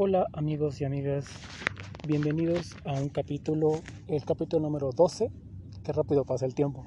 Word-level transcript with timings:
Hola 0.00 0.28
amigos 0.32 0.80
y 0.80 0.84
amigas, 0.84 1.26
bienvenidos 2.06 2.76
a 2.84 2.92
un 2.92 3.08
capítulo, 3.08 3.80
el 4.06 4.24
capítulo 4.24 4.62
número 4.62 4.92
12, 4.92 5.32
qué 5.82 5.92
rápido 5.92 6.24
pasa 6.24 6.46
el 6.46 6.54
tiempo. 6.54 6.86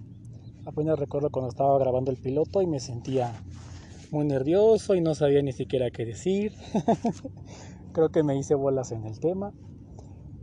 Apenas 0.66 0.98
recuerdo 0.98 1.30
cuando 1.30 1.50
estaba 1.50 1.78
grabando 1.78 2.10
el 2.10 2.16
piloto 2.16 2.62
y 2.62 2.68
me 2.68 2.80
sentía 2.80 3.34
muy 4.12 4.26
nervioso 4.26 4.96
y 4.96 5.02
no 5.02 5.14
sabía 5.14 5.42
ni 5.42 5.52
siquiera 5.52 5.92
qué 5.92 6.06
decir. 6.06 6.54
Creo 7.92 8.14
que 8.14 8.24
me 8.24 8.38
hice 8.38 8.56
bolas 8.56 8.94
en 8.94 9.06
el 9.06 9.20
tema. 9.20 9.52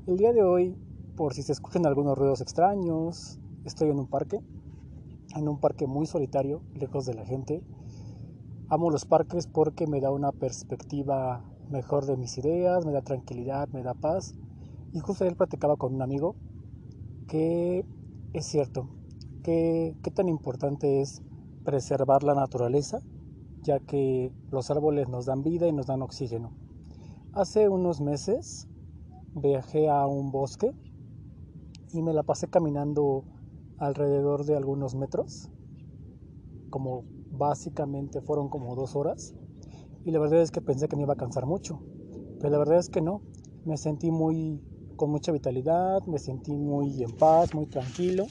El 0.07 0.19
día 0.19 0.35
de 0.35 0.43
hoy, 0.43 0.77
por 1.17 1.33
si 1.33 1.43
se 1.43 1.53
escuchan 1.53 1.87
algunos 1.87 2.19
ruidos 2.19 2.43
extraños, 2.43 3.39
estoy 3.65 3.89
en 3.89 3.99
un 3.99 4.09
parque, 4.09 4.41
en 5.35 5.49
un 5.49 5.59
parque 5.59 5.87
muy 5.87 6.05
solitario, 6.05 6.61
lejos 6.75 7.07
de 7.07 7.15
la 7.15 7.25
gente. 7.25 7.63
Amo 8.69 8.91
los 8.91 9.07
parques 9.07 9.47
porque 9.47 9.87
me 9.87 10.03
da 10.03 10.11
una 10.11 10.33
perspectiva 10.33 11.43
mejor 11.71 12.07
de 12.07 12.17
mis 12.17 12.39
ideas, 12.39 12.85
me 12.85 12.93
da 12.93 13.03
tranquilidad, 13.03 13.69
me 13.69 13.83
da 13.83 13.95
paz. 13.95 14.35
Y 14.93 15.01
justo 15.01 15.25
ayer 15.25 15.37
platicaba 15.37 15.77
con 15.77 15.95
un 15.95 16.03
amigo 16.03 16.35
que 17.27 17.85
es 18.33 18.47
cierto, 18.47 18.89
que 19.43 19.97
qué 20.03 20.11
tan 20.11 20.29
importante 20.29 21.01
es 21.01 21.23
preservar 21.65 22.23
la 22.23 22.35
naturaleza, 22.35 23.01
ya 23.63 23.81
que 23.81 24.33
los 24.51 24.71
árboles 24.71 25.09
nos 25.09 25.27
dan 25.27 25.43
vida 25.43 25.69
y 25.69 25.73
nos 25.73 25.87
dan 25.87 26.03
oxígeno. 26.03 26.53
Hace 27.33 27.69
unos 27.69 28.01
meses 28.01 28.67
viajé 29.35 29.89
a 29.89 30.07
un 30.07 30.31
bosque 30.31 30.73
y 31.93 32.03
me 32.03 32.15
la 32.15 32.23
pasé 32.23 32.49
caminando 32.49 33.25
alrededor 33.77 34.45
de 34.45 34.57
algunos 34.57 34.95
metros, 34.95 35.51
como 36.71 37.05
básicamente 37.31 38.21
fueron 38.21 38.49
como 38.49 38.75
dos 38.75 38.97
horas 38.97 39.35
y 40.05 40.11
la 40.11 40.19
verdad 40.19 40.43
es 40.43 40.51
que 40.51 40.61
pensé 40.61 40.89
que 40.89 40.97
me 40.97 41.03
iba 41.03 41.13
a 41.13 41.17
cansar 41.17 41.47
mucho, 41.47 41.83
pero 42.39 42.51
la 42.51 42.59
verdad 42.59 42.79
es 42.79 42.89
que 42.89 43.01
no, 43.01 43.23
me 43.65 43.77
sentí 43.77 44.11
muy 44.11 44.61
con 44.97 45.11
mucha 45.11 45.33
vitalidad, 45.33 46.05
me 46.07 46.19
sentí 46.19 46.53
muy 46.53 47.03
en 47.03 47.13
paz, 47.13 47.55
muy 47.55 47.67
tranquilo, 47.67 48.27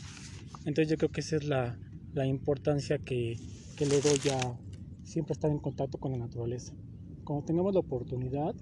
entonces 0.66 0.90
yo 0.90 0.98
creo 0.98 1.12
que 1.12 1.22
esa 1.22 1.38
es 1.38 1.46
la, 1.46 1.80
la 2.14 2.26
importancia 2.26 2.98
que, 2.98 3.38
que 3.76 3.86
le 3.86 4.02
doy 4.02 4.20
a 4.32 4.60
siempre 5.04 5.34
estar 5.34 5.50
en 5.50 5.60
contacto 5.60 5.98
con 5.98 6.12
la 6.12 6.18
naturaleza. 6.18 6.74
Cuando 7.24 7.46
tengamos 7.46 7.74
la 7.74 7.80
oportunidad, 7.80 8.56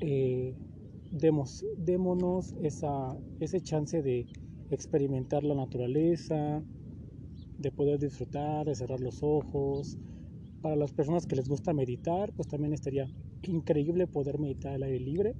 eh, 0.00 0.56
demos, 1.10 1.64
démonos 1.76 2.54
esa, 2.62 3.18
ese 3.40 3.60
chance 3.60 4.02
de 4.02 4.26
experimentar 4.70 5.44
la 5.44 5.54
naturaleza, 5.54 6.64
de 7.56 7.70
poder 7.70 7.98
disfrutar, 7.98 8.66
de 8.66 8.74
cerrar 8.74 9.00
los 9.00 9.18
ojos. 9.22 9.98
Para 10.64 10.76
las 10.76 10.94
personas 10.94 11.26
que 11.26 11.36
les 11.36 11.46
gusta 11.46 11.74
meditar, 11.74 12.32
pues 12.32 12.48
también 12.48 12.72
estaría 12.72 13.06
increíble 13.42 14.06
poder 14.06 14.38
meditar 14.38 14.72
al 14.72 14.84
aire 14.84 14.98
libre. 14.98 15.34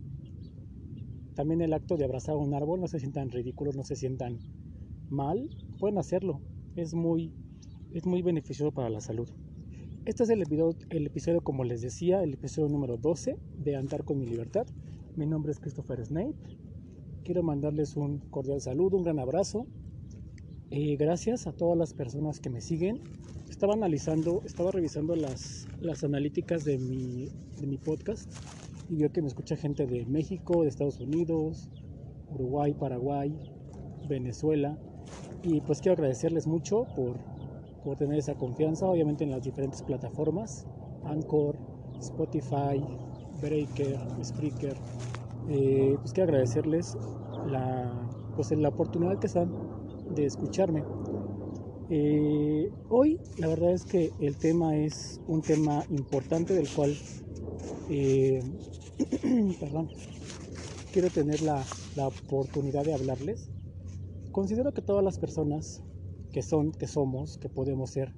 También 1.35 1.63
el 1.63 1.73
acto 1.73 1.97
de 1.97 2.05
abrazar 2.05 2.37
un 2.37 2.53
árbol, 2.53 2.79
no 2.79 2.89
se 2.89 3.01
sientan 3.01 3.31
ridículos, 3.31 3.75
no 3.75 3.85
se 3.85 3.97
sientan 3.97 4.39
mal, 5.09 5.49
pueden 5.79 5.97
hacerlo. 5.97 6.43
Es 6.77 6.93
muy, 6.93 7.33
es 7.95 8.05
muy 8.05 8.21
beneficioso 8.21 8.71
para 8.71 8.91
la 8.91 9.01
salud. 9.01 9.27
Este 10.05 10.25
es 10.25 10.29
el 10.29 10.43
episodio, 10.43 10.77
el 10.91 11.07
episodio, 11.07 11.41
como 11.41 11.65
les 11.65 11.81
decía, 11.81 12.23
el 12.23 12.35
episodio 12.35 12.69
número 12.69 12.99
12 12.99 13.39
de 13.57 13.77
Andar 13.77 14.05
con 14.05 14.19
mi 14.19 14.27
libertad. 14.27 14.67
Mi 15.17 15.25
nombre 15.25 15.53
es 15.53 15.59
Christopher 15.59 16.05
Snape. 16.05 16.37
Quiero 17.25 17.43
mandarles 17.43 17.97
un 17.97 18.19
cordial 18.19 18.61
saludo, 18.61 18.99
un 18.99 19.05
gran 19.05 19.19
abrazo. 19.19 19.67
Eh, 20.71 20.97
gracias 20.97 21.47
a 21.47 21.53
todas 21.53 21.77
las 21.77 21.93
personas 21.95 22.41
que 22.41 22.51
me 22.51 22.61
siguen. 22.61 23.03
Estaba 23.49 23.75
analizando, 23.75 24.43
estaba 24.45 24.71
revisando 24.71 25.15
las, 25.15 25.69
las 25.81 26.03
analíticas 26.05 26.65
de 26.65 26.79
mi, 26.79 27.29
de 27.61 27.67
mi 27.67 27.77
podcast 27.77 28.33
y 28.89 28.97
veo 28.97 29.13
que 29.13 29.21
me 29.21 29.29
escucha 29.29 29.57
gente 29.57 29.87
de 29.87 30.07
México, 30.07 30.63
de 30.63 30.69
Estados 30.69 31.01
Unidos, 31.01 31.69
Uruguay, 32.31 32.75
Paraguay, 32.75 33.39
Venezuela. 34.09 34.79
Y 35.43 35.61
pues 35.61 35.81
quiero 35.81 35.95
agradecerles 35.95 36.47
mucho 36.47 36.87
por, 36.97 37.19
por 37.85 37.97
tener 37.97 38.19
esa 38.19 38.35
confianza, 38.35 38.87
obviamente 38.87 39.25
en 39.25 39.31
las 39.31 39.43
diferentes 39.43 39.83
plataformas, 39.83 40.67
Anchor, 41.05 41.57
Spotify, 41.99 42.83
Breaker, 43.41 43.99
Spreaker. 44.23 44.77
Eh, 45.49 45.97
pues 46.01 46.13
quiero 46.15 46.31
agradecerles 46.31 46.97
la, 47.47 47.93
pues, 48.35 48.51
la 48.53 48.69
oportunidad 48.71 49.19
que 49.19 49.27
están 49.27 49.53
de 50.11 50.27
escucharme. 50.27 50.85
Eh, 51.91 52.71
hoy 52.89 53.21
la 53.39 53.49
verdad 53.49 53.73
es 53.73 53.85
que 53.85 54.11
el 54.21 54.37
tema 54.37 54.77
es 54.77 55.21
un 55.27 55.43
tema 55.43 55.85
importante 55.91 56.55
del 56.55 56.69
cual 56.69 56.97
eh, 57.91 58.43
quiero 60.93 61.11
tener 61.11 61.43
la, 61.43 61.63
la 61.97 62.09
oportunidad 62.09 62.85
de 62.85 62.95
hablarles. 62.95 63.51
Considero 64.33 64.73
que 64.73 64.83
todas 64.83 65.05
las 65.05 65.19
personas 65.19 65.83
que 66.33 66.43
son, 66.43 66.73
que 66.73 66.87
somos, 66.87 67.39
que 67.39 67.49
podemos 67.49 67.91
ser 67.91 68.15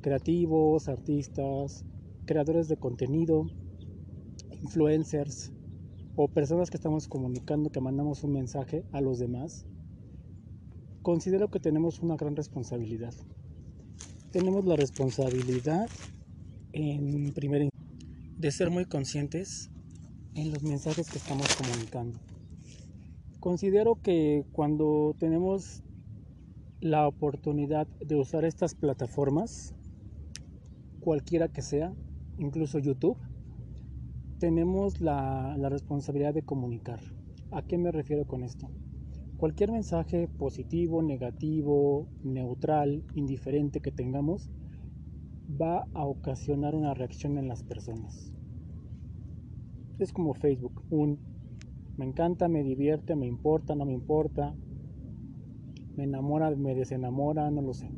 creativos, 0.00 0.88
artistas, 0.88 1.84
creadores 2.24 2.68
de 2.68 2.76
contenido, 2.76 3.46
influencers 4.62 5.52
o 6.16 6.28
personas 6.28 6.70
que 6.70 6.76
estamos 6.76 7.08
comunicando, 7.08 7.70
que 7.70 7.80
mandamos 7.80 8.22
un 8.24 8.32
mensaje 8.32 8.84
a 8.92 9.00
los 9.00 9.18
demás, 9.18 9.66
considero 11.02 11.48
que 11.48 11.60
tenemos 11.60 12.00
una 12.00 12.16
gran 12.16 12.36
responsabilidad. 12.36 13.12
Tenemos 14.30 14.64
la 14.64 14.76
responsabilidad 14.76 15.88
en 16.72 17.32
primer 17.34 17.68
de 18.38 18.50
ser 18.50 18.70
muy 18.70 18.86
conscientes 18.86 19.70
en 20.34 20.50
los 20.50 20.62
mensajes 20.62 21.10
que 21.10 21.18
estamos 21.18 21.54
comunicando. 21.56 22.18
Considero 23.40 23.96
que 24.00 24.44
cuando 24.52 25.14
tenemos 25.18 25.82
la 26.80 27.06
oportunidad 27.06 27.86
de 28.00 28.16
usar 28.16 28.44
estas 28.44 28.74
plataformas, 28.74 29.74
cualquiera 31.00 31.48
que 31.48 31.62
sea, 31.62 31.92
incluso 32.38 32.78
YouTube, 32.78 33.18
tenemos 34.38 35.00
la, 35.00 35.56
la, 35.58 35.68
responsabilidad 35.68 36.34
de 36.34 36.42
comunicar. 36.42 37.00
¿A 37.52 37.62
qué 37.62 37.78
me 37.78 37.92
refiero 37.92 38.26
con 38.26 38.42
esto? 38.42 38.68
Cualquier 39.42 39.72
mensaje 39.72 40.28
positivo, 40.28 41.02
negativo, 41.02 42.06
neutral, 42.22 43.02
indiferente 43.16 43.80
que 43.80 43.90
tengamos, 43.90 44.52
va 45.60 45.88
a 45.94 46.06
ocasionar 46.06 46.76
una 46.76 46.94
reacción 46.94 47.36
en 47.38 47.48
las 47.48 47.64
personas. 47.64 48.32
Es 49.98 50.12
como 50.12 50.34
Facebook, 50.34 50.84
un 50.90 51.18
me 51.96 52.04
encanta, 52.04 52.46
me 52.46 52.62
divierte, 52.62 53.16
me 53.16 53.26
importa, 53.26 53.74
no 53.74 53.84
me 53.84 53.92
importa, 53.92 54.54
me 55.96 56.04
enamora, 56.04 56.54
me 56.54 56.76
desenamora, 56.76 57.50
no 57.50 57.62
lo 57.62 57.74
sé. 57.74 57.90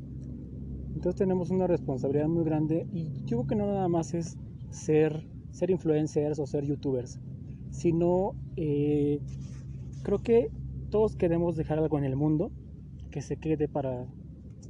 Entonces 0.95 1.17
tenemos 1.17 1.51
una 1.51 1.67
responsabilidad 1.67 2.29
muy 2.29 2.45
grande 2.45 2.87
y 2.91 3.23
yo 3.27 3.37
creo 3.37 3.47
que 3.49 3.57
no 3.57 3.67
nada 3.67 3.89
más 3.89 4.15
es 4.15 4.39
ser, 4.71 5.29
ser 5.51 5.69
influencers 5.69 6.39
o 6.39 6.47
ser 6.47 6.65
youtubers, 6.65 7.21
sino 7.69 8.35
eh, 8.57 9.21
creo 10.03 10.23
que 10.23 10.49
todos 10.95 11.17
queremos 11.17 11.57
dejar 11.57 11.81
algo 11.81 11.99
en 11.99 12.05
el 12.05 12.15
mundo 12.15 12.53
que 13.11 13.21
se 13.21 13.37
quede 13.37 13.67
para, 13.67 14.07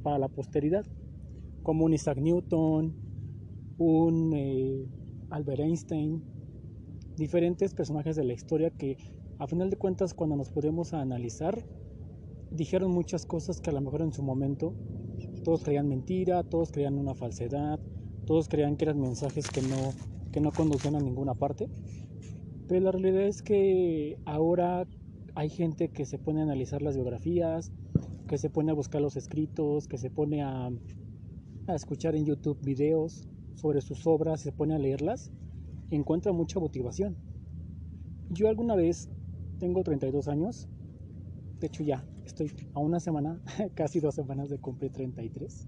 para 0.01 0.17
la 0.17 0.27
posteridad, 0.27 0.83
como 1.61 1.85
un 1.85 1.93
Isaac 1.93 2.17
Newton, 2.17 2.95
un 3.77 4.33
eh, 4.33 4.87
Albert 5.29 5.59
Einstein, 5.59 6.23
diferentes 7.15 7.75
personajes 7.75 8.15
de 8.15 8.23
la 8.23 8.33
historia 8.33 8.71
que 8.71 8.97
a 9.37 9.45
final 9.45 9.69
de 9.69 9.77
cuentas 9.77 10.15
cuando 10.15 10.35
nos 10.35 10.49
podemos 10.49 10.95
analizar 10.95 11.63
dijeron 12.49 12.89
muchas 12.89 13.27
cosas 13.27 13.61
que 13.61 13.69
a 13.69 13.73
lo 13.73 13.81
mejor 13.81 14.01
en 14.01 14.11
su 14.11 14.23
momento 14.23 14.73
todos 15.43 15.63
creían 15.63 15.87
mentira, 15.87 16.41
todos 16.41 16.71
creían 16.71 16.97
una 16.97 17.13
falsedad, 17.13 17.79
todos 18.25 18.49
creían 18.49 18.77
que 18.77 18.85
eran 18.85 18.99
mensajes 18.99 19.47
que 19.47 19.61
no, 19.61 19.93
que 20.31 20.41
no 20.41 20.51
conducían 20.51 20.95
a 20.95 20.99
ninguna 20.99 21.35
parte. 21.35 21.69
Pero 22.67 22.81
la 22.81 22.91
realidad 22.91 23.27
es 23.27 23.43
que 23.43 24.17
ahora 24.25 24.87
hay 25.35 25.49
gente 25.49 25.89
que 25.89 26.05
se 26.05 26.17
pone 26.17 26.39
a 26.39 26.43
analizar 26.43 26.81
las 26.81 26.95
biografías, 26.95 27.71
que 28.27 28.37
se 28.37 28.49
pone 28.49 28.71
a 28.71 28.73
buscar 28.73 29.01
los 29.01 29.17
escritos, 29.17 29.87
que 29.87 29.97
se 29.97 30.09
pone 30.09 30.41
a, 30.41 30.71
escuchar 31.67 32.15
en 32.15 32.25
YouTube 32.25 32.59
videos 32.61 33.27
sobre 33.55 33.81
sus 33.81 34.07
obras, 34.07 34.39
se 34.41 34.51
pone 34.51 34.75
a 34.75 34.79
leerlas 34.79 35.31
y 35.89 35.95
encuentra 35.95 36.31
mucha 36.31 36.59
motivación. 36.59 37.17
Yo 38.29 38.47
alguna 38.47 38.75
vez, 38.75 39.09
tengo 39.59 39.83
32 39.83 40.27
años, 40.27 40.69
de 41.59 41.67
hecho 41.67 41.83
ya 41.83 42.05
estoy 42.23 42.51
a 42.73 42.79
una 42.79 42.99
semana, 42.99 43.41
casi 43.75 43.99
dos 43.99 44.15
semanas 44.15 44.49
de 44.49 44.57
cumplir 44.59 44.91
33. 44.91 45.67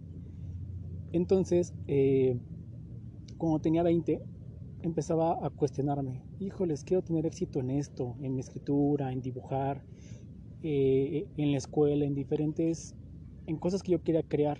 Entonces, 1.12 1.74
eh, 1.88 2.40
cuando 3.38 3.60
tenía 3.60 3.84
20, 3.84 4.22
empezaba 4.82 5.46
a 5.46 5.50
cuestionarme, 5.50 6.24
híjoles, 6.40 6.84
quiero 6.84 7.02
tener 7.02 7.26
éxito 7.26 7.60
en 7.60 7.72
esto, 7.72 8.16
en 8.22 8.36
mi 8.36 8.42
escritura, 8.42 9.12
en 9.12 9.22
dibujar, 9.22 9.84
eh, 10.62 11.28
en 11.38 11.52
la 11.52 11.58
escuela, 11.58 12.06
en 12.06 12.14
diferentes, 12.14 12.96
en 13.48 13.58
cosas 13.58 13.82
que 13.82 13.94
yo 13.94 14.04
quería 14.04 14.24
crear, 14.24 14.58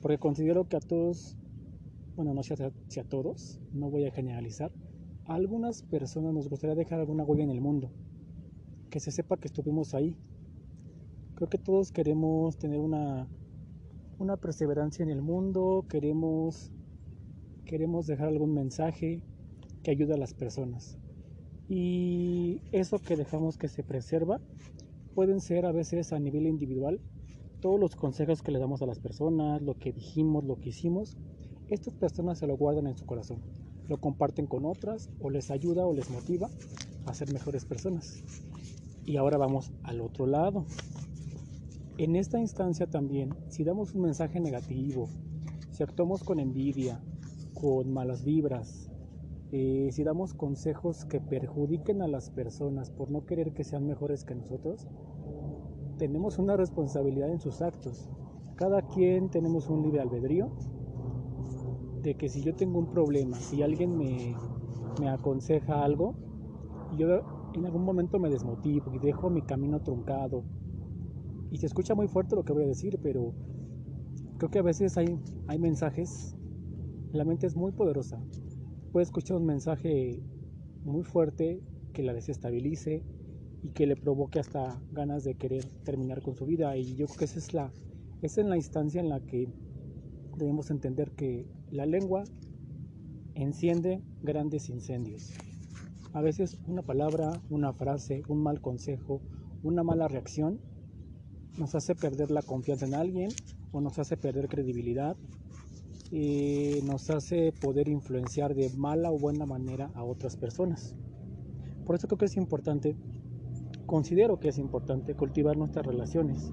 porque 0.00 0.18
considero 0.18 0.68
que 0.68 0.76
a 0.76 0.80
todos, 0.80 1.36
bueno, 2.16 2.32
no 2.34 2.42
sé 2.42 2.54
si 2.88 3.00
a 3.00 3.04
todos, 3.04 3.60
no 3.72 3.90
voy 3.90 4.04
a 4.06 4.12
generalizar, 4.12 4.72
a 5.26 5.34
algunas 5.34 5.82
personas 5.82 6.32
nos 6.32 6.48
gustaría 6.48 6.76
dejar 6.76 7.00
alguna 7.00 7.24
huella 7.24 7.44
en 7.44 7.50
el 7.50 7.60
mundo, 7.60 7.90
que 8.88 9.00
se 9.00 9.10
sepa 9.10 9.36
que 9.36 9.48
estuvimos 9.48 9.94
ahí. 9.94 10.16
Creo 11.34 11.48
que 11.48 11.58
todos 11.58 11.92
queremos 11.92 12.58
tener 12.58 12.80
una, 12.80 13.28
una 14.18 14.36
perseverancia 14.36 15.02
en 15.02 15.10
el 15.10 15.22
mundo, 15.22 15.86
queremos, 15.88 16.70
queremos 17.64 18.06
dejar 18.06 18.28
algún 18.28 18.52
mensaje 18.52 19.22
que 19.82 19.90
ayude 19.90 20.14
a 20.14 20.18
las 20.18 20.34
personas. 20.34 20.98
Y 21.68 22.62
eso 22.72 22.98
que 22.98 23.16
dejamos 23.16 23.56
que 23.56 23.68
se 23.68 23.82
preserva 23.82 24.40
pueden 25.14 25.40
ser 25.40 25.66
a 25.66 25.72
veces 25.72 26.12
a 26.12 26.18
nivel 26.18 26.46
individual 26.46 27.00
todos 27.60 27.78
los 27.78 27.94
consejos 27.94 28.42
que 28.42 28.52
le 28.52 28.58
damos 28.58 28.82
a 28.82 28.86
las 28.86 28.98
personas, 28.98 29.62
lo 29.62 29.74
que 29.74 29.92
dijimos, 29.92 30.44
lo 30.44 30.56
que 30.56 30.70
hicimos, 30.70 31.16
estas 31.68 31.94
personas 31.94 32.38
se 32.38 32.46
lo 32.46 32.56
guardan 32.56 32.86
en 32.86 32.96
su 32.96 33.06
corazón, 33.06 33.42
lo 33.86 33.98
comparten 33.98 34.46
con 34.46 34.64
otras 34.64 35.10
o 35.20 35.30
les 35.30 35.50
ayuda 35.50 35.86
o 35.86 35.92
les 35.92 36.10
motiva 36.10 36.48
a 37.06 37.14
ser 37.14 37.32
mejores 37.32 37.64
personas. 37.64 38.24
Y 39.04 39.16
ahora 39.16 39.36
vamos 39.36 39.72
al 39.82 40.00
otro 40.00 40.26
lado. 40.26 40.64
En 41.98 42.16
esta 42.16 42.40
instancia 42.40 42.86
también, 42.86 43.34
si 43.48 43.62
damos 43.62 43.94
un 43.94 44.02
mensaje 44.02 44.40
negativo, 44.40 45.08
si 45.70 45.82
actuamos 45.82 46.24
con 46.24 46.40
envidia, 46.40 47.00
con 47.54 47.92
malas 47.92 48.24
vibras, 48.24 48.89
eh, 49.52 49.88
si 49.90 50.04
damos 50.04 50.34
consejos 50.34 51.04
que 51.04 51.20
perjudiquen 51.20 52.02
a 52.02 52.08
las 52.08 52.30
personas 52.30 52.90
por 52.90 53.10
no 53.10 53.26
querer 53.26 53.52
que 53.52 53.64
sean 53.64 53.86
mejores 53.86 54.24
que 54.24 54.34
nosotros, 54.34 54.86
tenemos 55.98 56.38
una 56.38 56.56
responsabilidad 56.56 57.30
en 57.30 57.40
sus 57.40 57.60
actos. 57.60 58.08
Cada 58.54 58.82
quien 58.82 59.28
tenemos 59.30 59.68
un 59.68 59.82
libre 59.82 60.00
albedrío 60.00 60.50
de 62.02 62.14
que 62.14 62.28
si 62.28 62.42
yo 62.42 62.54
tengo 62.54 62.78
un 62.78 62.90
problema, 62.90 63.36
si 63.36 63.62
alguien 63.62 63.96
me, 63.96 64.36
me 65.00 65.08
aconseja 65.08 65.84
algo, 65.84 66.14
yo 66.96 67.08
en 67.54 67.66
algún 67.66 67.84
momento 67.84 68.18
me 68.18 68.30
desmotivo 68.30 68.94
y 68.94 68.98
dejo 68.98 69.30
mi 69.30 69.42
camino 69.42 69.80
truncado. 69.80 70.44
Y 71.50 71.58
se 71.58 71.66
escucha 71.66 71.94
muy 71.94 72.06
fuerte 72.06 72.36
lo 72.36 72.44
que 72.44 72.52
voy 72.52 72.64
a 72.64 72.68
decir, 72.68 72.98
pero 73.02 73.34
creo 74.38 74.50
que 74.50 74.60
a 74.60 74.62
veces 74.62 74.96
hay, 74.96 75.18
hay 75.48 75.58
mensajes, 75.58 76.36
la 77.12 77.24
mente 77.24 77.46
es 77.46 77.56
muy 77.56 77.72
poderosa. 77.72 78.22
Puede 78.92 79.04
escuchar 79.04 79.36
un 79.36 79.46
mensaje 79.46 80.20
muy 80.84 81.04
fuerte 81.04 81.62
que 81.92 82.02
la 82.02 82.12
desestabilice, 82.12 83.04
y 83.62 83.70
que 83.70 83.86
le 83.86 83.96
provoque 83.96 84.40
hasta 84.40 84.80
ganas 84.92 85.24
de 85.24 85.34
querer 85.34 85.64
terminar 85.84 86.22
con 86.22 86.34
su 86.34 86.46
vida. 86.46 86.76
Y 86.76 86.94
yo 86.96 87.06
creo 87.06 87.18
que 87.18 87.24
esa 87.26 87.38
es 87.38 87.54
la, 87.54 87.72
esa 88.22 88.40
es 88.40 88.46
la 88.46 88.56
instancia 88.56 89.00
en 89.00 89.08
la 89.08 89.20
que 89.20 89.48
debemos 90.36 90.70
entender 90.70 91.10
que 91.12 91.46
la 91.70 91.86
lengua 91.86 92.24
enciende 93.34 94.02
grandes 94.22 94.68
incendios. 94.68 95.32
A 96.12 96.20
veces 96.20 96.58
una 96.66 96.82
palabra, 96.82 97.40
una 97.50 97.72
frase, 97.72 98.22
un 98.28 98.42
mal 98.42 98.60
consejo, 98.60 99.20
una 99.62 99.82
mala 99.82 100.08
reacción 100.08 100.60
nos 101.58 101.74
hace 101.74 101.94
perder 101.94 102.30
la 102.30 102.42
confianza 102.42 102.86
en 102.86 102.94
alguien 102.94 103.30
o 103.72 103.80
nos 103.80 103.98
hace 103.98 104.16
perder 104.16 104.48
credibilidad 104.48 105.16
y 106.10 106.80
nos 106.84 107.10
hace 107.10 107.52
poder 107.52 107.88
influenciar 107.88 108.54
de 108.54 108.70
mala 108.76 109.10
o 109.10 109.18
buena 109.18 109.46
manera 109.46 109.90
a 109.94 110.02
otras 110.04 110.36
personas. 110.36 110.94
Por 111.84 111.96
eso 111.96 112.08
creo 112.08 112.18
que 112.18 112.26
es 112.26 112.36
importante 112.36 112.96
considero 113.90 114.38
que 114.38 114.48
es 114.48 114.58
importante 114.58 115.16
cultivar 115.16 115.56
nuestras 115.56 115.84
relaciones 115.84 116.52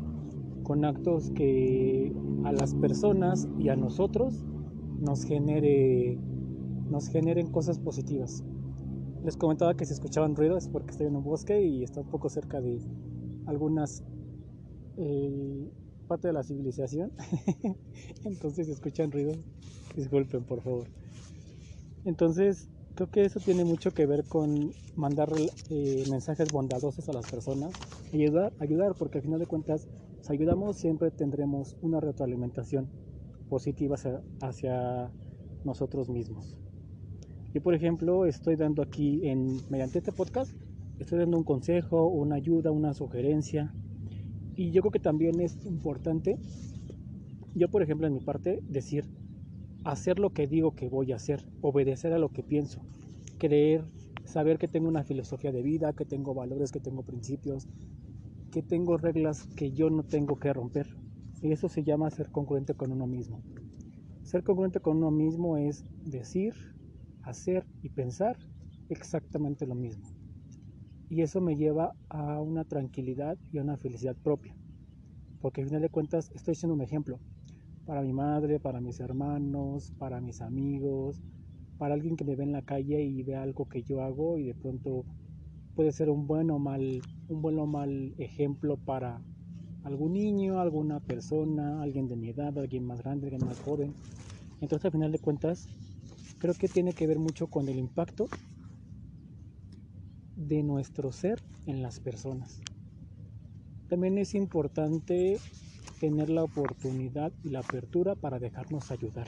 con 0.64 0.84
actos 0.86 1.30
que 1.36 2.12
a 2.44 2.52
las 2.52 2.74
personas 2.74 3.48
y 3.60 3.70
a 3.70 3.76
nosotros 3.76 4.44
nos 5.00 5.24
genere 5.24 6.18
nos 6.90 7.10
generen 7.10 7.52
cosas 7.52 7.78
positivas. 7.78 8.44
Les 9.24 9.38
comentaba 9.38 9.76
que 9.76 9.86
se 9.86 9.94
escuchaban 9.94 10.36
ruidos 10.36 10.68
porque 10.68 10.92
estoy 10.92 11.08
en 11.08 11.16
un 11.16 11.24
bosque 11.24 11.62
y 11.62 11.84
está 11.84 12.02
un 12.02 12.10
poco 12.10 12.28
cerca 12.28 12.60
de 12.60 12.80
algunas 13.46 14.04
eh, 14.98 15.70
parte 16.08 16.28
de 16.28 16.34
la 16.34 16.44
civilización. 16.44 17.12
Entonces 18.24 18.68
escuchan 18.70 19.12
ruidos, 19.12 19.38
disculpen 19.96 20.44
por 20.44 20.62
favor. 20.62 20.88
Entonces 22.06 22.70
Creo 22.98 23.12
que 23.12 23.26
eso 23.26 23.40
tiene 23.40 23.64
mucho 23.64 23.92
que 23.92 24.08
ver 24.08 24.24
con 24.24 24.72
mandar 24.96 25.30
eh, 25.70 26.04
mensajes 26.10 26.52
bondadosos 26.52 27.08
a 27.08 27.14
las 27.14 27.30
personas, 27.30 27.72
ayudar, 28.12 28.54
ayudar, 28.58 28.96
porque 28.98 29.20
al 29.20 29.24
final 29.24 29.40
de 29.40 29.46
cuentas, 29.46 29.88
si 30.22 30.34
ayudamos 30.34 30.78
siempre 30.78 31.12
tendremos 31.12 31.78
una 31.84 32.00
retroalimentación 32.00 32.90
positiva 33.50 33.98
hacia, 34.42 35.12
nosotros 35.64 36.10
mismos. 36.10 36.58
Yo, 37.54 37.62
por 37.62 37.76
ejemplo, 37.76 38.26
estoy 38.26 38.56
dando 38.56 38.82
aquí, 38.82 39.28
en, 39.28 39.62
mediante 39.70 40.00
este 40.00 40.12
podcast, 40.12 40.52
estoy 40.98 41.20
dando 41.20 41.38
un 41.38 41.44
consejo, 41.44 42.08
una 42.08 42.38
ayuda, 42.38 42.72
una 42.72 42.96
sugerencia. 42.96 43.76
Y 44.58 44.72
yo 44.72 44.82
creo 44.82 44.92
que 44.92 45.00
también 45.00 45.40
es 45.40 45.56
importante, 45.68 46.40
yo, 47.54 47.70
por 47.70 47.84
ejemplo, 47.84 48.08
en 48.08 48.14
mi 48.16 48.22
parte, 48.22 48.60
decir, 48.68 49.06
hacer 49.84 50.18
lo 50.18 50.32
que 50.32 50.48
digo 50.48 50.72
que 50.72 50.90
voy 50.90 51.12
a 51.12 51.18
hacer, 51.18 51.46
obedecer 51.62 52.12
a 52.12 52.18
lo 52.18 52.30
que 52.30 52.42
pienso, 52.42 52.82
creer, 53.38 53.86
saber 54.26 54.58
que 54.58 54.68
tengo 54.68 54.88
una 54.88 55.04
filosofía 55.04 55.52
de 55.52 55.62
vida, 55.62 55.94
que 55.94 56.06
tengo 56.06 56.34
valores, 56.34 56.72
que 56.72 56.80
tengo 56.80 57.04
principios, 57.04 57.68
que 58.52 58.64
tengo 58.64 58.98
reglas 58.98 59.46
que 59.56 59.72
yo 59.74 59.92
no 59.92 60.02
tengo 60.02 60.40
que 60.40 60.52
romper. 60.52 60.88
Y 61.40 61.52
eso 61.52 61.70
se 61.70 61.84
llama 61.84 62.10
ser 62.10 62.32
congruente 62.32 62.74
con 62.74 62.92
uno 62.92 63.06
mismo. 63.06 63.44
Ser 64.24 64.44
congruente 64.44 64.80
con 64.80 64.98
uno 64.98 65.12
mismo 65.12 65.58
es 65.58 65.86
decir, 66.04 66.56
hacer 67.22 67.64
y 67.84 67.90
pensar 67.90 68.40
exactamente 68.90 69.68
lo 69.68 69.76
mismo. 69.76 70.17
Y 71.10 71.22
eso 71.22 71.40
me 71.42 71.56
lleva 71.56 71.94
a 72.10 72.42
una 72.42 72.66
tranquilidad 72.66 73.38
y 73.52 73.58
a 73.58 73.62
una 73.62 73.78
felicidad 73.78 74.16
propia. 74.22 74.56
Porque 75.40 75.62
al 75.62 75.68
final 75.68 75.82
de 75.82 75.90
cuentas 75.90 76.30
estoy 76.34 76.56
siendo 76.56 76.74
un 76.74 76.82
ejemplo 76.82 77.20
para 77.86 78.02
mi 78.02 78.12
madre, 78.12 78.60
para 78.60 78.82
mis 78.82 79.00
hermanos, 79.00 79.94
para 79.98 80.20
mis 80.20 80.42
amigos, 80.42 81.22
para 81.78 81.94
alguien 81.94 82.18
que 82.18 82.26
me 82.26 82.36
ve 82.36 82.44
en 82.44 82.52
la 82.52 82.62
calle 82.62 83.02
y 83.02 83.24
ve 83.24 83.36
algo 83.36 83.66
que 83.66 83.84
yo 83.84 84.02
hago 84.02 84.38
y 84.38 84.48
de 84.48 84.56
pronto 84.56 85.06
puede 85.74 85.92
ser 85.94 86.10
un 86.10 86.28
buen 86.28 86.52
o 86.52 86.60
mal, 86.60 87.02
un 87.30 87.42
buen 87.42 87.56
mal 87.70 88.14
ejemplo 88.18 88.78
para 88.78 89.22
algún 89.84 90.14
niño, 90.14 90.60
alguna 90.60 91.00
persona, 91.00 91.82
alguien 91.82 92.10
de 92.10 92.18
mi 92.18 92.30
edad, 92.30 92.58
alguien 92.58 92.86
más 92.86 93.02
grande, 93.02 93.28
alguien 93.28 93.48
más 93.48 93.60
joven. 93.62 93.96
Entonces 94.60 94.86
al 94.86 94.92
final 94.92 95.12
de 95.12 95.20
cuentas 95.20 95.70
creo 96.40 96.56
que 96.56 96.68
tiene 96.68 96.94
que 96.94 97.08
ver 97.08 97.20
mucho 97.20 97.48
con 97.48 97.70
el 97.70 97.78
impacto 97.78 98.28
de 100.38 100.62
nuestro 100.64 101.12
ser 101.12 101.42
en 101.66 101.82
las 101.82 102.00
personas. 102.00 102.62
También 103.90 104.18
es 104.18 104.36
importante 104.36 105.40
tener 106.00 106.30
la 106.30 106.44
oportunidad 106.44 107.34
y 107.44 107.50
la 107.50 107.60
apertura 107.60 108.16
para 108.16 108.38
dejarnos 108.38 108.92
ayudar. 108.92 109.28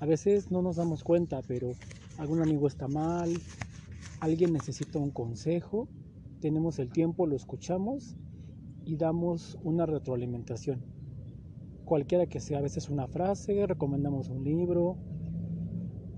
A 0.00 0.06
veces 0.06 0.50
no 0.50 0.60
nos 0.60 0.76
damos 0.76 1.04
cuenta, 1.04 1.40
pero 1.46 1.72
algún 2.18 2.42
amigo 2.42 2.66
está 2.66 2.88
mal, 2.88 3.32
alguien 4.20 4.52
necesita 4.52 4.98
un 4.98 5.10
consejo, 5.10 5.88
tenemos 6.40 6.78
el 6.78 6.90
tiempo, 6.90 7.26
lo 7.26 7.36
escuchamos 7.36 8.16
y 8.84 8.96
damos 8.96 9.56
una 9.62 9.86
retroalimentación. 9.86 10.84
Cualquiera 11.84 12.26
que 12.26 12.40
sea, 12.40 12.58
a 12.58 12.62
veces 12.62 12.90
una 12.90 13.06
frase, 13.06 13.66
recomendamos 13.66 14.28
un 14.28 14.42
libro, 14.42 14.96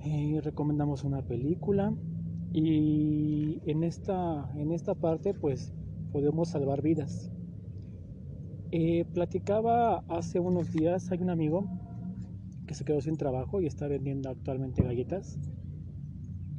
eh, 0.04 0.40
recomendamos 0.42 1.04
una 1.04 1.22
película 1.22 1.92
y 2.52 3.60
en 3.66 3.84
esta, 3.84 4.50
en 4.56 4.72
esta 4.72 4.94
parte 4.94 5.34
pues 5.34 5.72
podemos 6.12 6.48
salvar 6.48 6.82
vidas. 6.82 7.30
Eh, 8.70 9.06
platicaba 9.14 10.04
hace 10.08 10.40
unos 10.40 10.70
días, 10.72 11.10
hay 11.10 11.22
un 11.22 11.30
amigo 11.30 11.64
que 12.66 12.74
se 12.74 12.84
quedó 12.84 13.00
sin 13.00 13.16
trabajo 13.16 13.62
y 13.62 13.66
está 13.66 13.88
vendiendo 13.88 14.28
actualmente 14.28 14.82
galletas. 14.82 15.38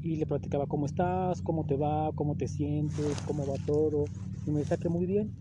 Y 0.01 0.15
le 0.15 0.25
platicaba 0.25 0.65
cómo 0.65 0.85
estás, 0.85 1.41
cómo 1.41 1.65
te 1.65 1.75
va, 1.75 2.11
cómo 2.15 2.35
te 2.35 2.47
sientes, 2.47 3.21
cómo 3.27 3.45
va 3.45 3.55
todo. 3.65 4.05
Y 4.47 4.51
me 4.51 4.59
decía 4.59 4.77
que 4.77 4.89
muy 4.89 5.05
bien. 5.05 5.31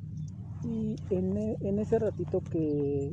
Y 0.64 0.96
en, 1.10 1.36
e, 1.38 1.56
ese 1.80 1.98
ratito 1.98 2.42
que, 2.42 3.12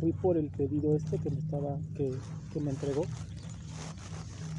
fui 0.00 0.12
por 0.12 0.36
el 0.38 0.50
pedido 0.50 0.96
este 0.96 1.18
que 1.18 1.30
me 1.30 1.38
estaba, 1.38 1.78
que, 1.94 2.10
que 2.52 2.60
me 2.60 2.70
entregó, 2.70 3.02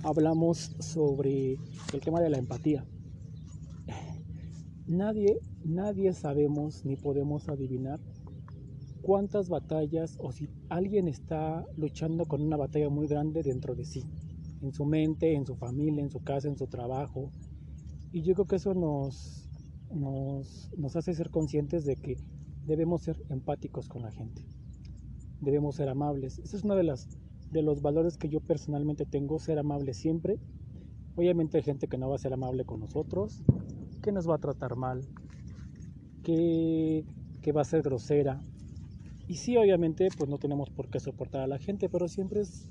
hablamos 0.04 0.76
sobre 0.80 1.58
el 1.94 2.02
tema 2.02 2.20
de 2.22 2.30
la 2.30 2.38
empatía. 2.38 2.86
Nadie, 4.88 5.40
nadie 5.66 6.14
sabemos 6.14 6.86
ni 6.86 6.96
podemos 6.96 7.50
adivinar 7.50 8.00
cuántas 9.02 9.50
batallas 9.50 10.18
o 10.20 10.32
si 10.32 10.50
alguien 10.70 11.08
está 11.08 11.66
luchando 11.76 12.26
con 12.26 12.42
una 12.42 12.58
batalla 12.58 12.90
muy 12.90 13.08
grande 13.08 13.44
dentro 13.44 13.76
de 13.76 13.86
sí, 13.86 14.04
en 14.62 14.74
su 14.74 14.86
mente, 14.86 15.34
en 15.34 15.46
su 15.46 15.56
familia, 15.56 16.04
en 16.04 16.10
su 16.10 16.20
casa, 16.22 16.48
en 16.48 16.58
su 16.58 16.68
trabajo. 16.68 17.32
Y 18.12 18.24
yo 18.24 18.34
creo 18.34 18.48
que 18.48 18.56
eso 18.58 18.74
nos, 18.74 19.50
nos, 19.92 20.72
nos 20.78 20.96
hace 20.96 21.14
ser 21.14 21.30
conscientes 21.30 21.86
de 21.86 21.96
que 21.96 22.18
debemos 22.66 23.02
ser 23.02 23.22
empáticos 23.30 23.88
con 23.88 24.02
la 24.02 24.12
gente. 24.12 24.46
Debemos 25.42 25.76
ser 25.76 25.90
amables. 25.90 26.40
Ese 26.40 26.58
es 26.58 26.64
uno 26.64 26.76
de, 26.76 26.84
las, 26.84 27.10
de 27.52 27.62
los 27.62 27.82
valores 27.82 28.18
que 28.18 28.30
yo 28.30 28.40
personalmente 28.40 29.06
tengo, 29.06 29.40
ser 29.40 29.60
amable 29.60 29.94
siempre 29.94 30.40
Obviamente 31.18 31.58
hay 31.58 31.64
gente 31.64 31.88
que 31.88 31.98
no 31.98 32.10
va 32.10 32.16
a 32.16 32.20
ser 32.20 32.32
amable 32.32 32.64
con 32.64 32.80
nosotros, 32.80 33.42
que 34.04 34.12
nos 34.12 34.30
va 34.30 34.36
a 34.36 34.38
tratar 34.38 34.76
mal, 34.76 35.02
que, 36.24 37.04
que 37.42 37.52
va 37.52 37.62
a 37.62 37.66
ser 37.66 37.82
grosera. 37.82 38.40
Y 39.28 39.38
sí, 39.38 39.58
obviamente, 39.58 40.10
pues 40.16 40.30
no 40.30 40.38
tenemos 40.38 40.70
por 40.70 40.90
qué 40.90 41.00
soportar 41.00 41.42
a 41.42 41.48
la 41.48 41.58
gente, 41.58 41.90
pero 41.90 42.08
siempre 42.08 42.42
es, 42.42 42.70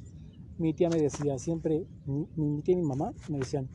mi 0.58 0.72
tía 0.74 0.88
me 0.88 1.00
decía, 1.00 1.36
siempre, 1.38 1.84
mi, 2.06 2.28
mi 2.36 2.62
tía 2.62 2.74
y 2.74 2.76
mi 2.76 2.86
mamá 2.86 3.12
me 3.28 3.38
decían, 3.38 3.68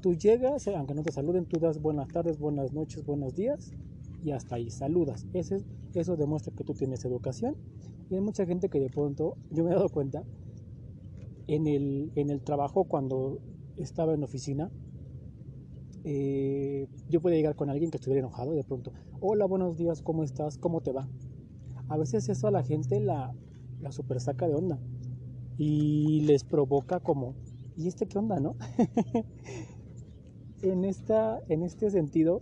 tú 0.00 0.14
llegas, 0.14 0.66
aunque 0.68 0.94
no 0.94 1.02
te 1.02 1.12
saluden, 1.12 1.44
tú 1.44 1.60
das 1.60 1.78
buenas 1.82 2.08
tardes, 2.08 2.38
buenas 2.38 2.72
noches, 2.72 3.04
buenos 3.04 3.34
días 3.34 3.74
y 4.24 4.30
hasta 4.30 4.56
ahí 4.56 4.70
saludas. 4.70 5.26
Ese, 5.34 5.62
eso 5.94 6.16
demuestra 6.16 6.54
que 6.56 6.64
tú 6.64 6.72
tienes 6.72 7.04
educación. 7.04 7.54
Y 8.08 8.14
hay 8.14 8.22
mucha 8.22 8.46
gente 8.46 8.70
que 8.70 8.80
de 8.80 8.88
pronto, 8.88 9.36
yo 9.50 9.62
me 9.62 9.72
he 9.72 9.74
dado 9.74 9.90
cuenta, 9.90 10.24
en 11.48 11.66
el, 11.66 12.12
en 12.16 12.30
el 12.30 12.40
trabajo 12.40 12.84
cuando 12.84 13.40
estaba 13.76 14.14
en 14.14 14.22
oficina, 14.22 14.70
eh, 16.04 16.86
yo 17.08 17.20
podía 17.20 17.36
llegar 17.36 17.56
con 17.56 17.68
alguien 17.68 17.90
que 17.90 17.96
estuviera 17.96 18.20
enojado 18.20 18.52
y 18.52 18.56
de 18.56 18.64
pronto, 18.64 18.92
hola, 19.20 19.44
buenos 19.44 19.76
días, 19.76 20.02
¿cómo 20.02 20.22
estás? 20.22 20.58
¿Cómo 20.58 20.80
te 20.80 20.92
va? 20.92 21.08
A 21.88 21.96
veces 21.96 22.28
eso 22.28 22.46
a 22.46 22.50
la 22.50 22.62
gente 22.62 23.00
la, 23.00 23.34
la 23.80 23.92
super 23.92 24.20
saca 24.20 24.46
de 24.46 24.54
onda 24.54 24.78
y 25.58 26.20
les 26.22 26.44
provoca 26.44 27.00
como, 27.00 27.34
¿y 27.76 27.88
este 27.88 28.06
qué 28.06 28.18
onda, 28.18 28.38
no? 28.40 28.56
en, 30.62 30.84
esta, 30.84 31.40
en 31.48 31.62
este 31.62 31.90
sentido, 31.90 32.40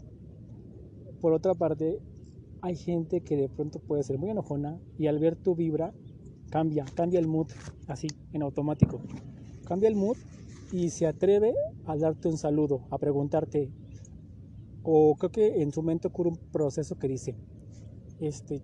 por 1.20 1.32
otra 1.32 1.54
parte, 1.54 2.00
hay 2.60 2.76
gente 2.76 3.20
que 3.20 3.36
de 3.36 3.48
pronto 3.48 3.78
puede 3.78 4.02
ser 4.02 4.18
muy 4.18 4.30
enojona 4.30 4.78
y 4.98 5.06
al 5.06 5.18
ver 5.18 5.36
tu 5.36 5.54
vibra 5.54 5.92
cambia, 6.50 6.84
cambia 6.94 7.20
el 7.20 7.26
mood 7.26 7.48
así, 7.86 8.08
en 8.32 8.42
automático. 8.42 9.00
Cambia 9.64 9.88
el 9.88 9.96
mood 9.96 10.16
y 10.74 10.90
se 10.90 11.06
atreve 11.06 11.54
a 11.86 11.96
darte 11.96 12.26
un 12.26 12.36
saludo, 12.36 12.88
a 12.90 12.98
preguntarte, 12.98 13.70
o 14.82 15.14
creo 15.14 15.30
que 15.30 15.62
en 15.62 15.70
su 15.70 15.84
mente 15.84 16.08
ocurre 16.08 16.30
un 16.30 16.36
proceso 16.50 16.96
que 16.96 17.06
dice, 17.06 17.36
este, 18.18 18.60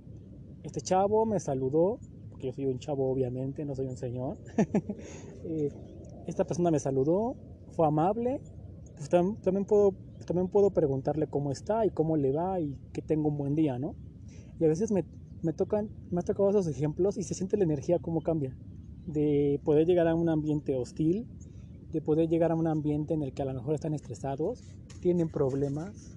este 0.64 0.80
chavo 0.80 1.24
me 1.24 1.38
saludó, 1.38 2.00
porque 2.28 2.48
yo 2.48 2.52
soy 2.52 2.66
un 2.66 2.80
chavo 2.80 3.08
obviamente, 3.08 3.64
no 3.64 3.76
soy 3.76 3.86
un 3.86 3.96
señor, 3.96 4.38
eh, 5.44 5.70
esta 6.26 6.44
persona 6.44 6.72
me 6.72 6.80
saludó, 6.80 7.36
fue 7.76 7.86
amable, 7.86 8.40
pues 8.96 9.08
también, 9.08 9.64
puedo, 9.64 9.94
también 10.26 10.48
puedo 10.48 10.72
preguntarle 10.72 11.28
cómo 11.28 11.52
está 11.52 11.86
y 11.86 11.90
cómo 11.90 12.16
le 12.16 12.32
va 12.32 12.58
y 12.58 12.76
que 12.92 13.02
tenga 13.02 13.28
un 13.28 13.38
buen 13.38 13.54
día, 13.54 13.78
¿no? 13.78 13.94
Y 14.58 14.64
a 14.64 14.68
veces 14.68 14.90
me, 14.90 15.04
me 15.42 15.52
tocan, 15.52 15.88
me 16.10 16.18
han 16.18 16.24
tocado 16.24 16.50
esos 16.50 16.66
ejemplos 16.66 17.16
y 17.16 17.22
se 17.22 17.34
siente 17.34 17.56
la 17.56 17.62
energía 17.62 18.00
cómo 18.00 18.20
cambia, 18.20 18.56
de 19.06 19.60
poder 19.62 19.86
llegar 19.86 20.08
a 20.08 20.16
un 20.16 20.28
ambiente 20.28 20.74
hostil, 20.74 21.28
de 21.92 22.00
poder 22.00 22.28
llegar 22.28 22.52
a 22.52 22.54
un 22.54 22.66
ambiente 22.66 23.14
en 23.14 23.22
el 23.22 23.32
que 23.32 23.42
a 23.42 23.44
lo 23.46 23.54
mejor 23.54 23.74
están 23.74 23.94
estresados, 23.94 24.62
tienen 25.00 25.28
problemas, 25.28 26.16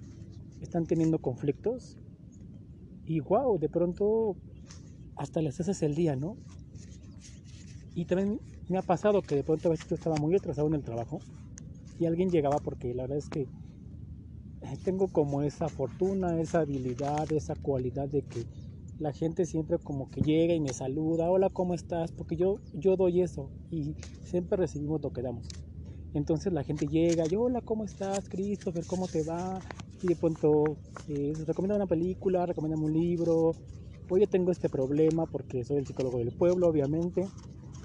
están 0.60 0.86
teniendo 0.86 1.18
conflictos 1.18 1.98
y 3.06 3.20
wow, 3.20 3.58
de 3.58 3.68
pronto 3.68 4.36
hasta 5.16 5.42
les 5.42 5.60
haces 5.60 5.82
el 5.82 5.94
día, 5.94 6.16
¿no? 6.16 6.36
Y 7.94 8.06
también 8.06 8.40
me 8.68 8.78
ha 8.78 8.82
pasado 8.82 9.22
que 9.22 9.36
de 9.36 9.44
pronto 9.44 9.68
a 9.68 9.72
veces 9.72 9.88
yo 9.88 9.94
estaba 9.94 10.16
muy 10.16 10.34
estresado 10.34 10.66
en 10.68 10.74
el 10.74 10.82
trabajo 10.82 11.20
y 11.98 12.06
alguien 12.06 12.30
llegaba 12.30 12.58
porque 12.58 12.94
la 12.94 13.04
verdad 13.04 13.18
es 13.18 13.28
que 13.28 13.42
eh, 13.42 14.78
tengo 14.84 15.08
como 15.08 15.42
esa 15.42 15.68
fortuna, 15.68 16.40
esa 16.40 16.60
habilidad, 16.60 17.30
esa 17.32 17.54
cualidad 17.54 18.08
de 18.08 18.22
que 18.22 18.44
la 18.98 19.12
gente 19.12 19.44
siempre 19.44 19.78
como 19.78 20.10
que 20.10 20.22
llega 20.22 20.54
y 20.54 20.60
me 20.60 20.72
saluda, 20.72 21.30
hola, 21.30 21.50
¿cómo 21.50 21.74
estás? 21.74 22.12
Porque 22.12 22.36
yo, 22.36 22.58
yo 22.72 22.96
doy 22.96 23.20
eso 23.20 23.50
y 23.70 23.94
siempre 24.24 24.56
recibimos 24.56 25.02
lo 25.02 25.12
que 25.12 25.22
damos. 25.22 25.46
Entonces 26.14 26.52
la 26.52 26.62
gente 26.62 26.86
llega, 26.86 27.26
yo, 27.26 27.42
hola, 27.42 27.60
¿cómo 27.60 27.84
estás, 27.84 28.28
Christopher? 28.28 28.84
¿Cómo 28.86 29.08
te 29.08 29.22
va? 29.24 29.60
Y 30.00 30.08
de 30.08 30.16
pronto 30.16 30.64
eh, 31.08 31.32
recomienda 31.44 31.74
una 31.74 31.86
película, 31.86 32.46
recomienda 32.46 32.78
un 32.78 32.92
libro, 32.92 33.52
oye, 34.08 34.26
tengo 34.28 34.52
este 34.52 34.68
problema 34.68 35.26
porque 35.26 35.64
soy 35.64 35.78
el 35.78 35.86
psicólogo 35.86 36.18
del 36.18 36.30
pueblo, 36.30 36.68
obviamente. 36.68 37.26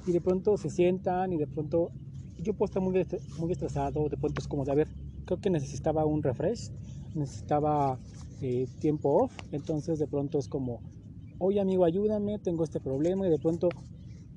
Y 0.05 0.11
de 0.11 0.21
pronto 0.21 0.57
se 0.57 0.69
sientan 0.69 1.33
y 1.33 1.37
de 1.37 1.47
pronto 1.47 1.89
yo 2.37 2.53
puedo 2.53 2.67
estar 2.67 2.81
muy, 2.83 2.93
muy 3.39 3.51
estresado, 3.51 4.07
de 4.07 4.17
pronto 4.17 4.39
es 4.39 4.47
como 4.47 4.63
de, 4.63 4.71
a 4.71 4.75
ver, 4.75 4.87
creo 5.25 5.39
que 5.39 5.49
necesitaba 5.49 6.05
un 6.05 6.21
refresh, 6.21 6.69
necesitaba 7.15 7.99
eh, 8.41 8.67
tiempo 8.79 9.23
off, 9.23 9.33
entonces 9.51 9.99
de 9.99 10.07
pronto 10.07 10.37
es 10.37 10.47
como, 10.47 10.81
oye 11.39 11.59
amigo, 11.59 11.83
ayúdame, 11.83 12.39
tengo 12.39 12.63
este 12.63 12.79
problema 12.79 13.27
y 13.27 13.31
de 13.31 13.39
pronto 13.39 13.69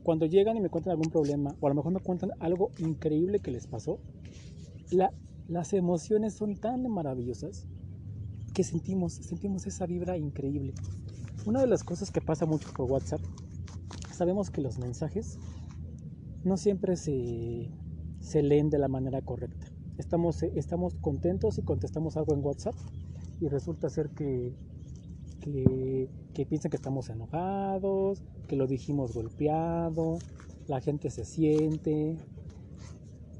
cuando 0.02 0.26
llegan 0.26 0.56
y 0.56 0.60
me 0.60 0.68
cuentan 0.68 0.92
algún 0.92 1.10
problema 1.10 1.54
o 1.60 1.66
a 1.66 1.70
lo 1.70 1.76
mejor 1.76 1.92
me 1.92 2.00
cuentan 2.00 2.30
algo 2.40 2.70
increíble 2.78 3.40
que 3.40 3.50
les 3.50 3.66
pasó, 3.66 4.00
la, 4.90 5.10
las 5.48 5.72
emociones 5.72 6.34
son 6.34 6.56
tan 6.56 6.82
maravillosas 6.88 7.66
que 8.54 8.64
sentimos, 8.64 9.14
sentimos 9.14 9.66
esa 9.66 9.86
vibra 9.86 10.16
increíble. 10.16 10.74
Una 11.46 11.60
de 11.60 11.66
las 11.66 11.82
cosas 11.82 12.10
que 12.10 12.20
pasa 12.20 12.46
mucho 12.46 12.68
por 12.76 12.90
WhatsApp, 12.90 13.20
sabemos 14.12 14.50
que 14.50 14.60
los 14.60 14.78
mensajes 14.78 15.38
no 16.44 16.56
siempre 16.56 16.96
se, 16.96 17.70
se 18.20 18.42
leen 18.42 18.70
de 18.70 18.78
la 18.78 18.88
manera 18.88 19.22
correcta. 19.22 19.66
Estamos, 19.98 20.42
estamos 20.42 20.94
contentos 20.96 21.58
y 21.58 21.62
contestamos 21.62 22.16
algo 22.16 22.34
en 22.34 22.44
WhatsApp 22.44 22.74
y 23.40 23.48
resulta 23.48 23.88
ser 23.88 24.10
que 24.10 24.54
que, 25.42 26.08
que 26.32 26.46
piensan 26.46 26.70
que 26.70 26.76
estamos 26.76 27.10
enojados, 27.10 28.22
que 28.48 28.56
lo 28.56 28.66
dijimos 28.66 29.14
golpeado, 29.14 30.18
la 30.68 30.80
gente 30.80 31.10
se 31.10 31.24
siente. 31.24 32.16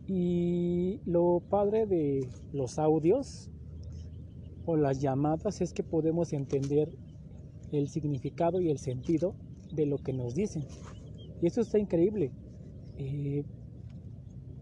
Y 0.07 1.01
lo 1.07 1.41
padre 1.49 1.87
de 1.87 2.29
los 2.53 2.79
audios 2.79 3.51
o 4.67 4.77
las 4.77 5.01
llamadas 5.01 5.61
es 5.61 5.73
que 5.73 5.83
podemos 5.83 6.33
entender 6.33 6.95
el 7.71 7.89
significado 7.89 8.61
y 8.61 8.71
el 8.71 8.79
sentido 8.79 9.35
de 9.73 9.87
lo 9.87 9.99
que 9.99 10.13
nos 10.13 10.35
dicen. 10.35 10.65
Y 11.41 11.47
eso 11.47 11.61
está 11.61 11.79
increíble. 11.79 12.33
Eh, 12.99 13.45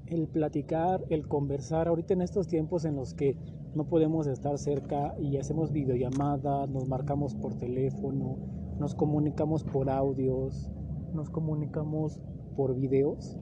el 0.06 0.28
platicar, 0.28 1.04
el 1.08 1.26
conversar, 1.26 1.88
ahorita 1.88 2.14
en 2.14 2.22
estos 2.22 2.48
tiempos 2.48 2.84
en 2.84 2.96
los 2.96 3.14
que 3.14 3.36
no 3.74 3.84
podemos 3.84 4.26
estar 4.26 4.58
cerca 4.58 5.14
y 5.20 5.36
hacemos 5.36 5.70
videollamadas, 5.72 6.68
nos 6.68 6.88
marcamos 6.88 7.34
por 7.34 7.54
teléfono, 7.54 8.36
nos 8.78 8.94
comunicamos 8.94 9.62
por 9.62 9.88
audios, 9.88 10.70
nos 11.14 11.30
comunicamos 11.30 12.20
por 12.56 12.74
videos, 12.74 13.38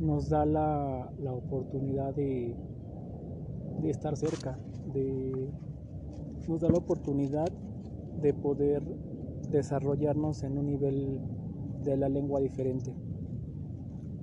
nos 0.00 0.30
da 0.30 0.46
la, 0.46 1.10
oportunidad 1.30 2.14
de, 2.14 2.56
de 3.82 3.90
estar 3.90 4.16
cerca, 4.16 4.58
de, 4.94 5.50
nos 6.48 6.60
da 6.60 6.70
la 6.70 6.78
oportunidad 6.78 7.48
de 8.22 8.32
poder 8.32 8.82
desarrollarnos 9.50 10.42
en 10.42 10.58
un 10.58 10.66
nivel 10.66 11.20
de 11.84 11.96
la 11.96 12.08
lengua 12.08 12.40
diferente. 12.40 12.94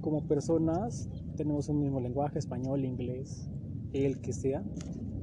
Como 0.02 0.28
personas 0.28 1.10
tenemos 1.36 1.70
un 1.70 1.80
mismo 1.80 2.00
lenguaje, 2.00 2.40
español, 2.40 2.86
inglés, 2.86 3.50
el 3.94 4.20
que 4.20 4.34
sea, 4.34 4.64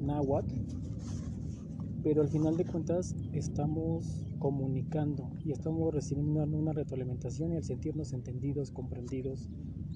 náhuatl, 0.06 0.54
pero 2.02 2.22
al 2.22 2.28
final 2.28 2.56
de 2.56 2.64
cuentas 2.64 3.14
estamos 3.32 4.20
comunicando 4.38 5.30
y 5.44 5.52
estamos 5.52 5.92
recibiendo 5.92 6.42
una 6.42 6.72
retroalimentación 6.72 7.52
y 7.52 7.56
al 7.56 7.64
sentirnos 7.64 8.12
entendidos, 8.12 8.70
comprendidos, 8.70 9.48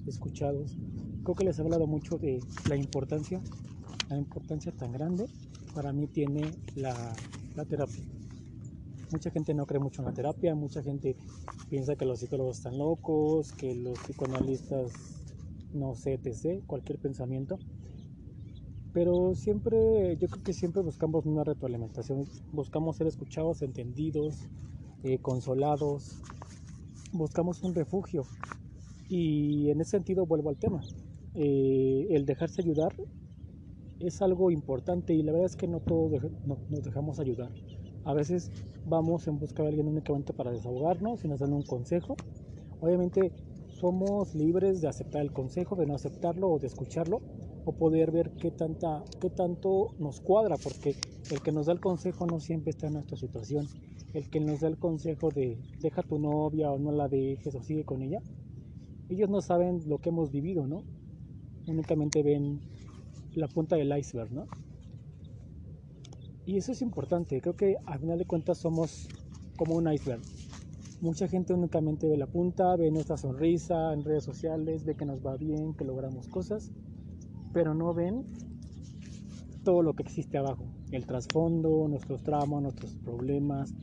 escuchados. 0.07 0.77
Creo 1.23 1.35
que 1.35 1.43
les 1.43 1.59
he 1.59 1.61
hablado 1.61 1.85
mucho 1.85 2.17
de 2.17 2.39
la 2.67 2.75
importancia, 2.75 3.41
la 4.09 4.17
importancia 4.17 4.71
tan 4.71 4.91
grande 4.91 5.27
para 5.75 5.93
mí 5.93 6.07
tiene 6.07 6.41
la, 6.75 6.95
la 7.55 7.65
terapia. 7.65 8.03
Mucha 9.11 9.31
gente 9.31 9.53
no 9.53 9.65
cree 9.65 9.79
mucho 9.79 10.01
en 10.01 10.07
la 10.07 10.13
terapia, 10.13 10.55
mucha 10.55 10.81
gente 10.81 11.15
piensa 11.69 11.95
que 11.95 12.05
los 12.05 12.19
psicólogos 12.19 12.57
están 12.57 12.77
locos, 12.77 13.51
que 13.53 13.75
los 13.75 13.99
psicoanalistas 13.99 14.91
no 15.73 15.95
sé, 15.95 16.19
etc., 16.21 16.63
cualquier 16.65 16.99
pensamiento. 16.99 17.59
Pero 18.93 19.35
siempre, 19.35 20.17
yo 20.17 20.27
creo 20.27 20.43
que 20.43 20.53
siempre 20.53 20.81
buscamos 20.81 21.25
una 21.25 21.43
retroalimentación, 21.43 22.25
buscamos 22.51 22.97
ser 22.97 23.07
escuchados, 23.07 23.61
entendidos, 23.61 24.47
eh, 25.03 25.19
consolados, 25.19 26.19
buscamos 27.13 27.61
un 27.63 27.75
refugio. 27.75 28.23
Y 29.07 29.69
en 29.69 29.81
ese 29.81 29.91
sentido 29.91 30.25
vuelvo 30.25 30.49
al 30.49 30.57
tema. 30.57 30.81
Eh, 31.35 32.07
el 32.09 32.25
dejarse 32.25 32.61
ayudar 32.61 32.93
es 33.99 34.21
algo 34.21 34.49
importante 34.49 35.13
y 35.13 35.21
la 35.21 35.33
verdad 35.33 35.47
es 35.47 35.55
que 35.55 35.67
no 35.67 35.81
todos 35.81 36.11
nos 36.69 36.83
dejamos 36.83 37.19
ayudar. 37.19 37.51
A 38.05 38.13
veces 38.13 38.49
vamos 38.87 39.27
en 39.27 39.37
busca 39.37 39.61
de 39.61 39.69
alguien 39.69 39.87
únicamente 39.87 40.33
para 40.33 40.51
desahogarnos 40.51 41.23
y 41.23 41.27
nos 41.27 41.39
dan 41.39 41.53
un 41.53 41.63
consejo. 41.63 42.15
Obviamente 42.81 43.31
somos 43.67 44.33
libres 44.33 44.81
de 44.81 44.87
aceptar 44.87 45.21
el 45.21 45.31
consejo, 45.31 45.75
de 45.75 45.85
no 45.85 45.93
aceptarlo 45.93 46.49
o 46.49 46.59
de 46.59 46.67
escucharlo 46.67 47.21
o 47.65 47.73
poder 47.73 48.11
ver 48.11 48.31
qué, 48.31 48.51
tanta, 48.51 49.03
qué 49.19 49.29
tanto 49.29 49.93
nos 49.99 50.21
cuadra, 50.21 50.55
porque 50.57 50.95
el 51.31 51.41
que 51.41 51.51
nos 51.51 51.67
da 51.67 51.73
el 51.73 51.79
consejo 51.79 52.25
no 52.25 52.39
siempre 52.39 52.71
está 52.71 52.87
en 52.87 52.93
nuestra 52.93 53.17
situación. 53.17 53.67
El 54.13 54.29
que 54.29 54.39
nos 54.39 54.61
da 54.61 54.67
el 54.67 54.77
consejo 54.77 55.29
de 55.29 55.57
deja 55.79 56.01
tu 56.01 56.17
novia 56.17 56.71
o 56.71 56.79
no 56.79 56.91
la 56.91 57.07
dejes 57.07 57.53
o 57.53 57.61
sigue 57.61 57.83
con 57.83 58.01
ella, 58.01 58.21
ellos 59.09 59.29
no 59.29 59.41
saben 59.41 59.81
lo 59.87 59.97
que 59.97 60.09
hemos 60.09 60.31
vivido, 60.31 60.67
¿no? 60.67 60.83
Únicamente 61.67 62.23
ven 62.23 62.59
la 63.33 63.47
punta 63.47 63.75
del 63.75 63.95
iceberg, 63.97 64.31
¿no? 64.31 64.47
Y 66.45 66.57
eso 66.57 66.71
es 66.71 66.81
importante, 66.81 67.41
creo 67.41 67.55
que 67.55 67.75
al 67.85 67.99
final 67.99 68.17
de 68.17 68.25
cuentas 68.25 68.57
somos 68.57 69.07
como 69.55 69.75
un 69.75 69.91
iceberg. 69.91 70.21
Mucha 71.01 71.27
gente 71.27 71.53
únicamente 71.53 72.07
ve 72.07 72.17
la 72.17 72.27
punta, 72.27 72.75
ve 72.75 72.91
nuestra 72.91 73.17
sonrisa 73.17 73.93
en 73.93 74.03
redes 74.03 74.23
sociales, 74.23 74.83
ve 74.83 74.95
que 74.95 75.05
nos 75.05 75.25
va 75.25 75.37
bien, 75.37 75.73
que 75.75 75.85
logramos 75.85 76.27
cosas, 76.27 76.71
pero 77.53 77.73
no 77.73 77.93
ven 77.93 78.25
todo 79.63 79.81
lo 79.83 79.93
que 79.93 80.03
existe 80.03 80.37
abajo, 80.37 80.65
el 80.91 81.05
trasfondo, 81.05 81.87
nuestros 81.87 82.23
tramos, 82.23 82.61
nuestros 82.61 82.95
problemas. 82.95 83.73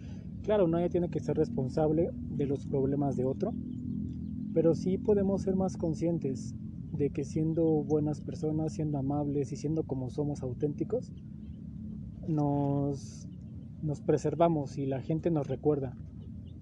Claro, 0.43 0.69
nadie 0.69 0.89
tiene 0.89 1.11
que 1.11 1.21
ser 1.21 1.37
responsable 1.37 2.11
de 2.13 2.47
los 2.47 2.67
problemas 2.67 3.17
de 3.17 3.25
otro, 3.25 3.53
pero 4.55 4.75
sí 4.75 4.99
podemos 4.99 5.43
ser 5.43 5.57
más 5.57 5.77
conscientes 5.77 6.55
de 6.93 7.11
que 7.11 7.25
siendo 7.25 7.65
buenas 7.65 8.21
personas, 8.21 8.73
siendo 8.73 8.99
amables 8.99 9.53
y 9.53 9.57
siendo 9.57 9.83
como 9.83 10.09
somos 10.11 10.43
auténticos, 10.43 11.13
nos, 12.27 13.29
nos 13.83 14.01
preservamos 14.01 14.79
y 14.79 14.87
la 14.87 15.01
gente 15.01 15.31
nos 15.31 15.47
recuerda 15.47 15.97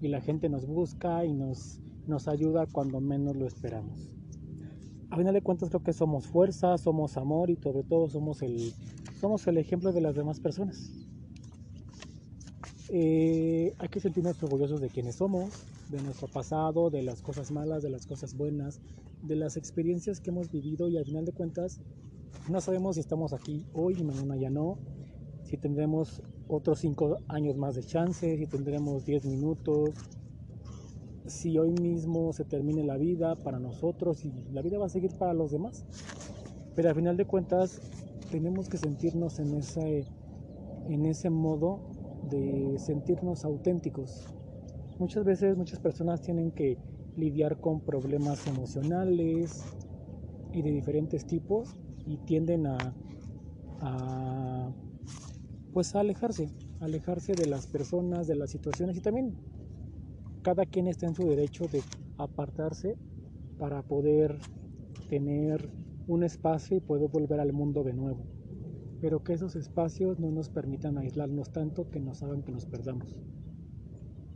y 0.01 0.09
la 0.09 0.21
gente 0.21 0.49
nos 0.49 0.65
busca 0.65 1.25
y 1.25 1.33
nos, 1.33 1.79
nos 2.05 2.27
ayuda 2.27 2.65
cuando 2.67 2.99
menos 2.99 3.35
lo 3.35 3.47
esperamos. 3.47 4.14
A 5.15 5.17
final 5.17 5.33
de 5.33 5.41
cuentas 5.41 5.69
creo 5.69 5.81
que 5.81 5.93
somos 5.93 6.27
fuerza, 6.27 6.77
somos 6.77 7.15
amor 7.15 7.49
y 7.49 7.55
sobre 7.55 7.83
todo 7.83 8.09
somos 8.09 8.41
el, 8.41 8.73
somos 9.21 9.47
el 9.47 9.57
ejemplo 9.57 9.93
de 9.93 10.01
las 10.01 10.13
demás 10.13 10.41
personas. 10.41 10.91
Eh, 12.89 13.73
hay 13.77 13.87
que 13.87 14.01
sentirnos 14.01 14.43
orgullosos 14.43 14.81
de 14.81 14.89
quienes 14.89 15.15
somos, 15.15 15.51
de 15.89 16.01
nuestro 16.01 16.27
pasado, 16.27 16.89
de 16.89 17.01
las 17.01 17.21
cosas 17.21 17.49
malas, 17.49 17.81
de 17.81 17.91
las 17.91 18.05
cosas 18.05 18.35
buenas, 18.35 18.81
de 19.21 19.37
las 19.37 19.55
experiencias 19.55 20.19
que 20.19 20.31
hemos 20.31 20.51
vivido 20.51 20.89
y 20.89 20.97
al 20.97 21.05
final 21.05 21.23
de 21.23 21.31
cuentas 21.31 21.79
no 22.49 22.59
sabemos 22.59 22.95
si 22.95 22.99
estamos 22.99 23.31
aquí 23.31 23.65
hoy 23.71 23.95
y 23.97 24.03
mañana 24.03 24.35
ya 24.35 24.49
no, 24.49 24.79
si 25.45 25.55
tendremos 25.55 26.23
otros 26.49 26.79
cinco 26.79 27.19
años 27.29 27.55
más 27.55 27.75
de 27.75 27.83
chance, 27.83 28.37
si 28.37 28.47
tendremos 28.47 29.05
10 29.05 29.27
minutos, 29.27 29.91
si 31.27 31.57
hoy 31.57 31.71
mismo 31.71 32.33
se 32.33 32.45
termine 32.45 32.83
la 32.83 32.97
vida 32.97 33.35
para 33.35 33.59
nosotros 33.59 34.25
y 34.25 34.31
la 34.51 34.61
vida 34.61 34.77
va 34.77 34.85
a 34.85 34.89
seguir 34.89 35.11
para 35.17 35.33
los 35.33 35.51
demás. 35.51 35.85
Pero 36.75 36.89
al 36.89 36.95
final 36.95 37.17
de 37.17 37.25
cuentas 37.25 37.81
tenemos 38.31 38.69
que 38.69 38.77
sentirnos 38.77 39.39
en 39.39 39.55
ese, 39.55 40.05
en 40.87 41.05
ese 41.05 41.29
modo 41.29 41.79
de 42.29 42.77
sentirnos 42.77 43.45
auténticos. 43.45 44.27
Muchas 44.99 45.23
veces 45.23 45.57
muchas 45.57 45.79
personas 45.79 46.21
tienen 46.21 46.51
que 46.51 46.77
lidiar 47.15 47.59
con 47.59 47.81
problemas 47.81 48.45
emocionales 48.47 49.63
y 50.51 50.61
de 50.61 50.71
diferentes 50.71 51.25
tipos 51.25 51.75
y 52.05 52.17
tienden 52.17 52.67
a, 52.67 52.77
a 53.81 54.71
pues 55.73 55.93
a 55.93 55.99
alejarse, 55.99 56.49
alejarse 56.79 57.33
de 57.33 57.47
las 57.47 57.67
personas, 57.67 58.27
de 58.27 58.35
las 58.35 58.49
situaciones 58.49 58.95
y 58.95 59.01
también 59.01 59.35
cada 60.45 60.67
quien 60.67 60.85
está 60.85 61.07
en 61.07 61.15
su 61.15 61.27
derecho 61.27 61.65
de 61.67 61.81
apartarse 62.19 62.95
para 63.57 63.81
poder 63.81 64.37
tener 65.09 65.71
un 66.07 66.21
espacio 66.21 66.77
y 66.77 66.81
poder 66.81 67.09
volver 67.09 67.39
al 67.39 67.51
mundo 67.51 67.83
de 67.83 67.93
nuevo. 67.93 68.27
Pero 69.01 69.23
que 69.23 69.33
esos 69.33 69.55
espacios 69.55 70.19
no 70.19 70.29
nos 70.29 70.49
permitan 70.49 70.99
aislarnos 70.99 71.51
tanto 71.51 71.89
que 71.89 71.99
nos 71.99 72.21
hagan 72.21 72.43
que 72.43 72.51
nos 72.51 72.67
perdamos. 72.67 73.19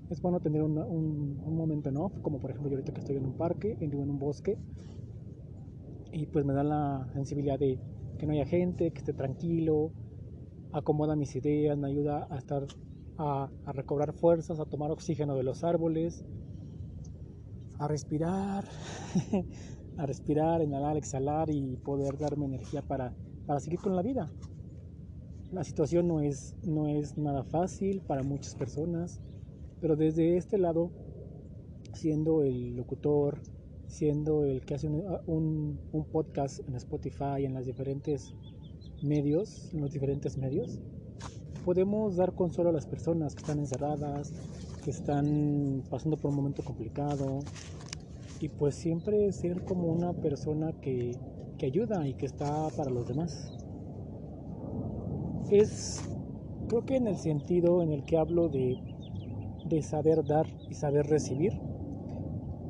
Es 0.09 0.19
bueno 0.19 0.39
tener 0.39 0.63
un, 0.63 1.43
momento 1.45 1.89
en 1.89 1.97
off, 1.97 2.17
como 2.23 2.39
por 2.39 2.49
ejemplo 2.49 2.71
yo 2.71 2.77
ahorita 2.77 2.91
que 2.91 3.01
estoy 3.01 3.17
en 3.17 3.25
un 3.25 3.33
parque, 3.33 3.77
en 3.79 3.95
un 3.95 4.17
bosque, 4.17 4.57
y 6.11 6.25
pues 6.25 6.43
me 6.43 6.53
da 6.53 6.63
la 6.63 7.07
sensibilidad 7.13 7.59
de 7.59 7.79
que 8.17 8.25
no 8.25 8.33
haya 8.33 8.47
gente, 8.47 8.89
que 8.89 8.97
esté 8.97 9.13
tranquilo, 9.13 9.91
acomoda 10.71 11.15
mis 11.15 11.35
ideas, 11.35 11.77
me 11.77 11.87
ayuda 11.87 12.25
a 12.31 12.39
estar 12.39 12.65
a, 13.19 13.49
recobrar 13.73 14.13
fuerzas, 14.13 14.59
a 14.59 14.65
tomar 14.65 14.91
oxígeno 14.91 15.35
de 15.35 15.43
los 15.43 15.63
árboles, 15.63 16.23
a 17.77 17.87
respirar, 17.87 18.65
a 19.97 20.05
respirar, 20.05 20.61
inhalar, 20.61 20.95
exhalar 20.95 21.49
y 21.49 21.75
poder 21.77 22.17
darme 22.17 22.45
energía 22.45 22.81
para, 22.81 23.13
para 23.45 23.59
seguir 23.59 23.79
con 23.79 23.95
la 23.95 24.01
vida. 24.01 24.31
La 25.51 25.63
situación 25.63 26.07
no 26.07 26.21
es, 26.21 26.55
no 26.63 26.87
es 26.87 27.17
nada 27.17 27.43
fácil 27.43 28.01
para 28.01 28.23
muchas 28.23 28.55
personas, 28.55 29.19
pero 29.81 29.95
desde 29.97 30.37
este 30.37 30.57
lado, 30.57 30.91
siendo 31.93 32.43
el 32.43 32.77
locutor, 32.77 33.41
siendo 33.87 34.45
el 34.45 34.61
que 34.61 34.75
hace 34.75 34.87
un, 34.87 35.79
un 35.91 36.05
podcast 36.05 36.59
en 36.67 36.75
Spotify, 36.75 37.43
en 37.43 37.53
las 37.53 37.65
diferentes 37.65 38.33
medios, 39.01 39.73
en 39.73 39.81
los 39.81 39.91
diferentes 39.91 40.37
medios, 40.37 40.79
podemos 41.59 42.15
dar 42.15 42.33
consuelo 42.33 42.69
a 42.69 42.73
las 42.73 42.85
personas 42.85 43.35
que 43.35 43.41
están 43.41 43.59
encerradas, 43.59 44.33
que 44.83 44.91
están 44.91 45.83
pasando 45.89 46.17
por 46.17 46.31
un 46.31 46.37
momento 46.37 46.63
complicado 46.63 47.39
y 48.39 48.49
pues 48.49 48.75
siempre 48.75 49.31
ser 49.31 49.63
como 49.65 49.87
una 49.87 50.13
persona 50.13 50.73
que, 50.81 51.11
que 51.57 51.65
ayuda 51.65 52.07
y 52.07 52.13
que 52.13 52.25
está 52.25 52.69
para 52.75 52.89
los 52.89 53.07
demás. 53.07 53.51
Es, 55.51 56.01
creo 56.67 56.85
que 56.85 56.95
en 56.95 57.07
el 57.07 57.17
sentido 57.17 57.81
en 57.81 57.91
el 57.91 58.03
que 58.05 58.17
hablo 58.17 58.49
de, 58.49 58.77
de 59.65 59.81
saber 59.81 60.25
dar 60.25 60.47
y 60.69 60.73
saber 60.75 61.07
recibir, 61.07 61.59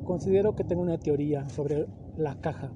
considero 0.04 0.56
que 0.56 0.64
tengo 0.64 0.82
una 0.82 0.98
teoría 0.98 1.48
sobre 1.50 1.86
la 2.18 2.40
caja. 2.42 2.72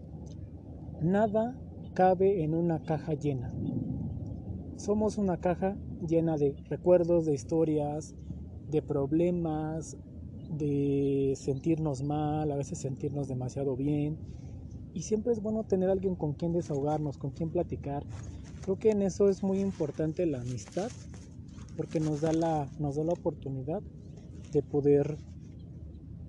Nada 1.01 1.57
cabe 1.93 2.43
en 2.43 2.53
una 2.53 2.83
caja 2.83 3.13
llena. 3.13 3.51
Somos 4.75 5.17
una 5.17 5.37
caja 5.37 5.75
llena 6.07 6.37
de 6.37 6.55
recuerdos, 6.69 7.25
de 7.25 7.33
historias, 7.33 8.15
de 8.69 8.81
problemas, 8.81 9.97
de 10.49 11.33
sentirnos 11.35 12.03
mal, 12.03 12.51
a 12.51 12.55
veces 12.55 12.79
sentirnos 12.79 13.27
demasiado 13.27 13.75
bien. 13.75 14.17
Y 14.93 15.03
siempre 15.03 15.33
es 15.33 15.41
bueno 15.41 15.63
tener 15.63 15.89
alguien 15.89 16.15
con 16.15 16.33
quien 16.33 16.53
desahogarnos, 16.53 17.17
con 17.17 17.31
quien 17.31 17.49
platicar. 17.49 18.03
Creo 18.61 18.77
que 18.77 18.91
en 18.91 19.01
eso 19.01 19.29
es 19.29 19.43
muy 19.43 19.59
importante 19.59 20.25
la 20.25 20.41
amistad, 20.41 20.91
porque 21.75 21.99
nos 21.99 22.21
da 22.21 22.31
la, 22.31 22.69
nos 22.79 22.95
da 22.95 23.03
la 23.03 23.13
oportunidad 23.13 23.81
de 24.51 24.61
poder 24.61 25.17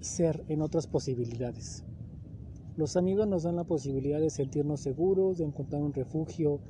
ser 0.01 0.45
en 0.49 0.63
otras 0.63 0.87
posibilidades. 0.87 1.85
Los 2.77 2.97
amigos 2.97 3.29
nos 3.29 3.45
dan 3.45 3.57
la 3.57 3.65
posibilidad 3.65 4.21
de 4.21 4.31
sentirnos 4.31 4.81
seguros, 4.81 5.39
de 5.39 5.45
encontrar 5.45 5.83
un 5.83 5.93
refugio, 5.93 6.61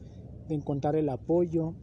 de 0.49 0.55
encontrar 0.55 0.97
el 0.97 1.09
apoyo. 1.09 1.75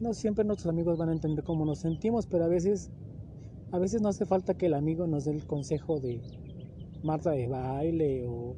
No 0.00 0.14
siempre 0.14 0.44
nuestros 0.44 0.72
amigos 0.72 0.96
van 0.96 1.10
a 1.10 1.12
entender 1.12 1.44
cómo 1.44 1.66
nos 1.66 1.80
sentimos, 1.80 2.26
pero 2.26 2.44
a 2.44 2.48
veces, 2.48 2.90
a 3.70 3.78
veces 3.78 4.00
no 4.00 4.08
hace 4.08 4.24
falta 4.24 4.54
que 4.54 4.64
el 4.66 4.72
amigo 4.72 5.06
nos 5.06 5.26
dé 5.26 5.32
el 5.32 5.46
consejo 5.46 6.00
de 6.00 6.22
Marta 7.02 7.32
de 7.32 7.48
baile 7.48 8.24
o 8.26 8.56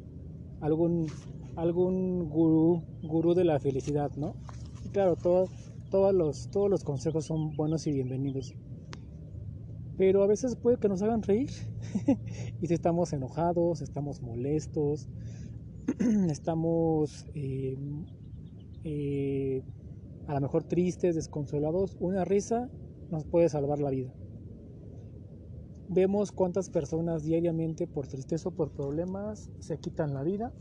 algún, 0.61 1.09
algún 1.57 2.28
gurú, 2.31 2.85
gurú 3.02 3.35
de 3.35 3.42
la 3.42 3.59
felicidad, 3.59 4.12
¿no? 4.16 4.37
claro, 4.92 5.16
todos, 5.16 5.50
los, 6.14 6.48
todos 6.50 6.70
los 6.70 6.85
consejos 6.85 7.24
son 7.24 7.57
buenos 7.57 7.88
y 7.88 7.92
bienvenidos. 7.92 8.55
Pero 9.96 10.22
a 10.22 10.28
veces 10.28 10.55
puede 10.55 10.78
que 10.78 10.88
nos 10.88 11.02
hagan 11.02 11.22
reír. 11.22 11.50
y 12.61 12.66
si 12.68 12.74
estamos 12.74 13.12
enojados, 13.12 13.83
estamos 13.83 14.22
molestos, 14.22 15.09
estamos 16.31 17.26
eh, 17.35 17.76
eh, 18.85 19.62
a 20.26 20.35
lo 20.35 20.40
mejor 20.40 20.64
tristes, 20.64 21.14
desconsolados, 21.14 21.96
una 22.00 22.24
risa 22.24 22.70
nos 23.11 23.24
puede 23.24 23.48
salvar 23.48 23.80
la 23.80 23.90
vida. 23.90 24.12
Vemos 25.88 26.32
cuántas 26.32 26.70
personas 26.70 27.24
diariamente 27.24 27.87
por 27.87 28.06
tristeza 28.06 28.48
o 28.48 28.52
por 28.52 28.70
problemas 28.70 29.50
se 29.58 29.78
quitan 29.78 30.14
la 30.14 30.22
vida 30.22 30.52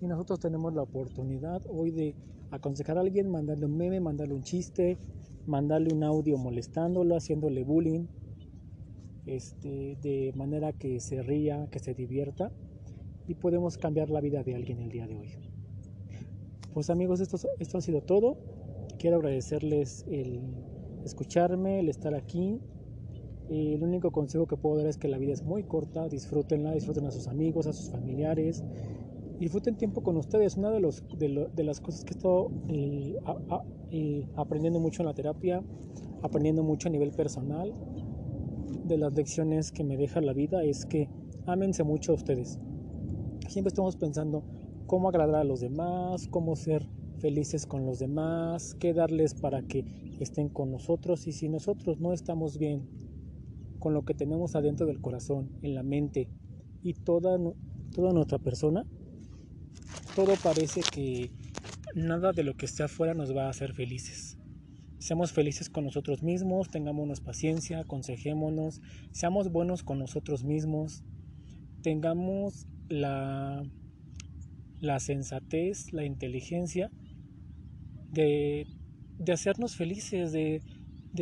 y 0.00 0.08
nosotros 0.08 0.40
tenemos 0.40 0.74
la 0.74 0.82
oportunidad 0.82 1.62
hoy 1.68 1.92
de 1.92 2.16
aconsejar 2.50 2.98
a 2.98 3.02
alguien, 3.02 3.30
mandarle 3.30 3.66
un 3.66 3.76
meme, 3.76 4.00
mandarle 4.00 4.34
un 4.34 4.42
chiste, 4.42 4.98
mandarle 5.46 5.94
un 5.94 6.02
audio 6.02 6.36
molestándolo, 6.38 7.16
haciéndole 7.16 7.62
bullying, 7.62 8.06
este, 9.26 9.96
de 10.02 10.32
manera 10.34 10.72
que 10.72 10.98
se 10.98 11.22
ría, 11.22 11.68
que 11.70 11.78
se 11.78 11.94
divierta 11.94 12.50
y 13.28 13.34
podemos 13.34 13.78
cambiar 13.78 14.10
la 14.10 14.20
vida 14.20 14.42
de 14.42 14.56
alguien 14.56 14.80
el 14.80 14.90
día 14.90 15.06
de 15.06 15.14
hoy. 15.14 15.51
Pues 16.72 16.88
amigos, 16.88 17.20
esto, 17.20 17.36
esto 17.58 17.78
ha 17.78 17.80
sido 17.82 18.00
todo. 18.00 18.38
Quiero 18.98 19.16
agradecerles 19.16 20.06
el 20.08 20.40
escucharme, 21.04 21.80
el 21.80 21.90
estar 21.90 22.14
aquí. 22.14 22.60
El 23.50 23.82
único 23.82 24.10
consejo 24.10 24.46
que 24.46 24.56
puedo 24.56 24.78
dar 24.78 24.86
es 24.86 24.96
que 24.96 25.08
la 25.08 25.18
vida 25.18 25.34
es 25.34 25.42
muy 25.42 25.64
corta, 25.64 26.08
disfrútenla, 26.08 26.72
disfruten 26.72 27.04
a 27.04 27.10
sus 27.10 27.28
amigos, 27.28 27.66
a 27.66 27.74
sus 27.74 27.90
familiares, 27.90 28.64
disfruten 29.38 29.76
tiempo 29.76 30.02
con 30.02 30.16
ustedes. 30.16 30.56
Una 30.56 30.70
de, 30.70 30.80
las 31.64 31.80
cosas 31.80 32.04
que 32.04 32.14
he 32.14 32.16
estado 32.16 32.50
eh, 32.68 33.16
eh, 33.90 34.26
aprendiendo 34.36 34.80
mucho 34.80 35.02
en 35.02 35.08
la 35.08 35.14
terapia, 35.14 35.62
aprendiendo 36.22 36.62
mucho 36.62 36.88
a 36.88 36.90
nivel 36.90 37.10
personal, 37.10 37.74
de 38.84 38.96
las 38.96 39.12
lecciones 39.12 39.72
que 39.72 39.84
me 39.84 39.98
deja 39.98 40.22
la 40.22 40.32
vida 40.32 40.64
es 40.64 40.86
que 40.86 41.10
ámense 41.44 41.84
mucho 41.84 42.12
a 42.12 42.14
ustedes. 42.14 42.58
Siempre 43.48 43.68
estamos 43.68 43.96
pensando 43.96 44.42
cómo 44.92 45.08
agradar 45.08 45.36
a 45.36 45.44
los 45.44 45.60
demás, 45.60 46.28
cómo 46.28 46.54
ser 46.54 46.86
felices 47.18 47.64
con 47.64 47.86
los 47.86 47.98
demás, 47.98 48.76
qué 48.78 48.92
darles 48.92 49.32
para 49.32 49.62
que 49.62 49.86
estén 50.20 50.50
con 50.50 50.70
nosotros 50.70 51.26
y 51.26 51.32
si 51.32 51.48
nosotros 51.48 51.98
no 51.98 52.12
estamos 52.12 52.58
bien 52.58 52.90
con 53.78 53.94
lo 53.94 54.04
que 54.04 54.12
tenemos 54.12 54.54
adentro 54.54 54.84
del 54.84 55.00
corazón, 55.00 55.50
en 55.62 55.74
la 55.74 55.82
mente 55.82 56.28
y 56.82 56.92
toda, 56.92 57.38
nuestra 57.38 58.38
persona, 58.38 58.84
todo 60.14 60.34
parece 60.42 60.82
que 60.82 61.30
nada 61.94 62.32
de 62.32 62.42
lo 62.42 62.54
que 62.58 62.66
esté 62.66 62.82
afuera 62.82 63.14
nos 63.14 63.34
va 63.34 63.46
a 63.46 63.48
hacer 63.48 63.72
felices. 63.72 64.36
Seamos 64.98 65.32
felices 65.32 65.70
con 65.70 65.84
nosotros 65.84 66.22
mismos, 66.22 66.68
tengámonos 66.68 67.22
paciencia, 67.22 67.78
aconsejémonos, 67.78 68.82
seamos 69.10 69.50
buenos 69.50 69.84
con 69.84 69.98
nosotros 69.98 70.44
mismos, 70.44 71.02
tengamos 71.80 72.66
la, 72.90 73.64
la 74.82 74.98
sensatez, 74.98 75.92
la 75.92 76.04
inteligencia 76.04 76.90
de, 78.10 78.66
hacernos 79.32 79.76
felices, 79.76 80.32
de, 80.32 80.60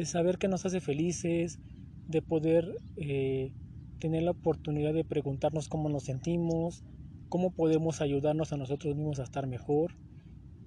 saber 0.07 0.39
que 0.39 0.49
nos 0.49 0.65
hace 0.65 0.81
felices, 0.81 1.61
de 2.09 2.23
poder 2.23 2.75
eh, 2.97 3.53
tener 3.99 4.23
la 4.23 4.31
oportunidad 4.31 4.95
de 4.95 5.05
preguntarnos 5.05 5.69
cómo 5.69 5.91
nos 5.91 6.05
sentimos, 6.05 6.83
cómo 7.29 7.51
podemos 7.51 8.01
ayudarnos 8.01 8.53
a 8.55 8.57
nosotros 8.57 8.97
mismos 8.97 9.21
a 9.21 9.25
estar 9.25 9.47
mejor. 9.47 9.95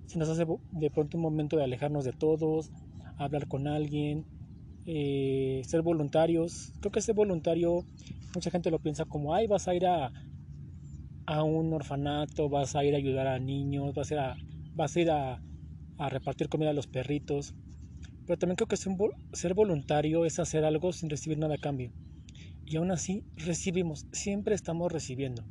Si 0.06 0.20
nos 0.20 0.30
hace 0.30 0.46
de 0.72 0.92
pronto 0.92 1.18
un 1.18 1.24
momento 1.24 1.58
de 1.58 1.64
alejarnos 1.64 2.06
de 2.06 2.14
todos, 2.14 2.72
hablar 3.18 3.48
con 3.48 3.68
alguien, 3.68 4.24
eh, 4.86 5.64
ser 5.66 5.82
voluntarios. 5.82 6.74
Creo 6.80 6.92
que 6.92 7.02
ser 7.02 7.16
voluntario, 7.16 7.86
mucha 8.36 8.52
gente 8.52 8.70
lo 8.70 8.78
piensa 8.78 9.06
como, 9.06 9.34
ay, 9.34 9.48
vas 9.48 9.68
a 9.68 9.74
ir 9.74 9.88
a, 9.88 10.14
a 11.34 11.44
un 11.44 11.74
orfanato, 11.74 12.50
vas 12.50 12.76
a 12.76 12.84
ir 12.86 12.94
a 12.94 12.98
ayudar 12.98 13.28
a 13.28 13.40
niños, 13.40 13.94
vas 13.94 14.12
a 14.12 15.00
ir 15.00 15.10
a, 15.10 15.42
repartir 16.10 16.50
comida 16.50 16.70
a 16.70 16.74
los 16.74 16.88
perritos. 16.88 17.56
Pero 18.26 18.38
también 18.38 18.56
creo 18.56 18.68
que 18.68 18.78
ser 18.78 19.54
voluntario 19.54 20.26
es 20.26 20.40
hacer 20.40 20.64
algo 20.64 20.94
sin 20.94 21.10
recibir 21.10 21.38
nada 21.38 21.56
a 21.56 21.58
cambio. 21.58 21.92
Y 22.66 22.78
aún 22.78 22.92
así 22.92 23.24
recibimos, 23.36 24.06
siempre 24.12 24.56
estamos 24.56 24.92
recibiendo. 24.92 25.44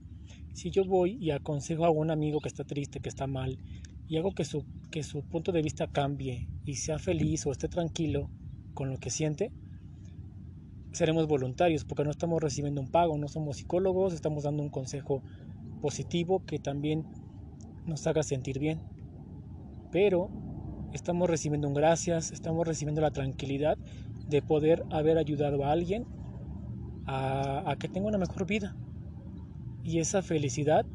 Si 0.54 0.70
yo 0.70 0.84
voy 0.84 1.18
y 1.20 1.30
aconsejo 1.30 1.84
a 1.84 1.90
un 1.90 2.10
amigo 2.10 2.40
que 2.40 2.48
está 2.48 2.64
triste, 2.64 3.00
que 3.00 3.08
está 3.08 3.26
mal, 3.26 3.58
y 4.08 4.16
hago 4.16 4.32
que 4.32 4.44
su, 4.44 4.64
que 4.90 5.02
su 5.02 5.22
punto 5.22 5.52
de 5.52 5.62
vista 5.62 5.86
cambie 5.86 6.48
y 6.64 6.76
sea 6.76 6.98
feliz 6.98 7.46
o 7.46 7.52
esté 7.52 7.68
tranquilo 7.68 8.30
con 8.74 8.90
lo 8.90 8.98
que 8.98 9.10
siente, 9.10 9.50
seremos 10.92 11.26
voluntarios 11.26 11.84
porque 11.84 12.04
no 12.04 12.10
estamos 12.10 12.42
recibiendo 12.42 12.80
un 12.80 12.90
pago, 12.90 13.16
no 13.16 13.28
somos 13.28 13.56
psicólogos, 13.56 14.12
estamos 14.12 14.44
dando 14.44 14.62
un 14.62 14.68
consejo 14.68 15.22
positivo 15.82 16.46
que 16.46 16.58
también 16.58 17.04
nos 17.84 18.06
haga 18.06 18.22
sentir 18.22 18.58
bien. 18.58 18.80
Pero 19.90 20.30
estamos 20.94 21.28
recibiendo 21.28 21.68
un 21.68 21.74
gracias, 21.74 22.30
estamos 22.30 22.66
recibiendo 22.66 23.02
la 23.02 23.10
tranquilidad 23.10 23.76
de 24.28 24.40
poder 24.40 24.84
haber 24.90 25.18
ayudado 25.18 25.64
a 25.64 25.72
alguien 25.72 26.06
a, 27.04 27.70
a 27.70 27.76
que 27.76 27.88
tenga 27.88 28.08
una 28.08 28.16
mejor 28.16 28.46
vida. 28.46 28.74
Y 29.84 29.98
esa 29.98 30.22
felicidad 30.22 30.86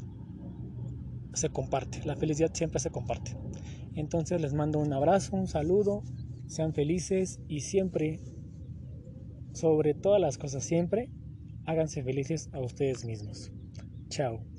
se 1.34 1.50
comparte, 1.50 2.04
la 2.04 2.16
felicidad 2.16 2.50
siempre 2.52 2.80
se 2.80 2.90
comparte. 2.90 3.36
Entonces 3.94 4.40
les 4.40 4.54
mando 4.54 4.78
un 4.78 4.92
abrazo, 4.92 5.36
un 5.36 5.46
saludo, 5.46 6.02
sean 6.46 6.72
felices 6.72 7.40
y 7.46 7.60
siempre, 7.60 8.20
sobre 9.52 9.94
todas 9.94 10.20
las 10.20 10.38
cosas 10.38 10.64
siempre, 10.64 11.10
háganse 11.66 12.02
felices 12.02 12.48
a 12.52 12.60
ustedes 12.60 13.04
mismos. 13.04 13.52
Chao. 14.08 14.57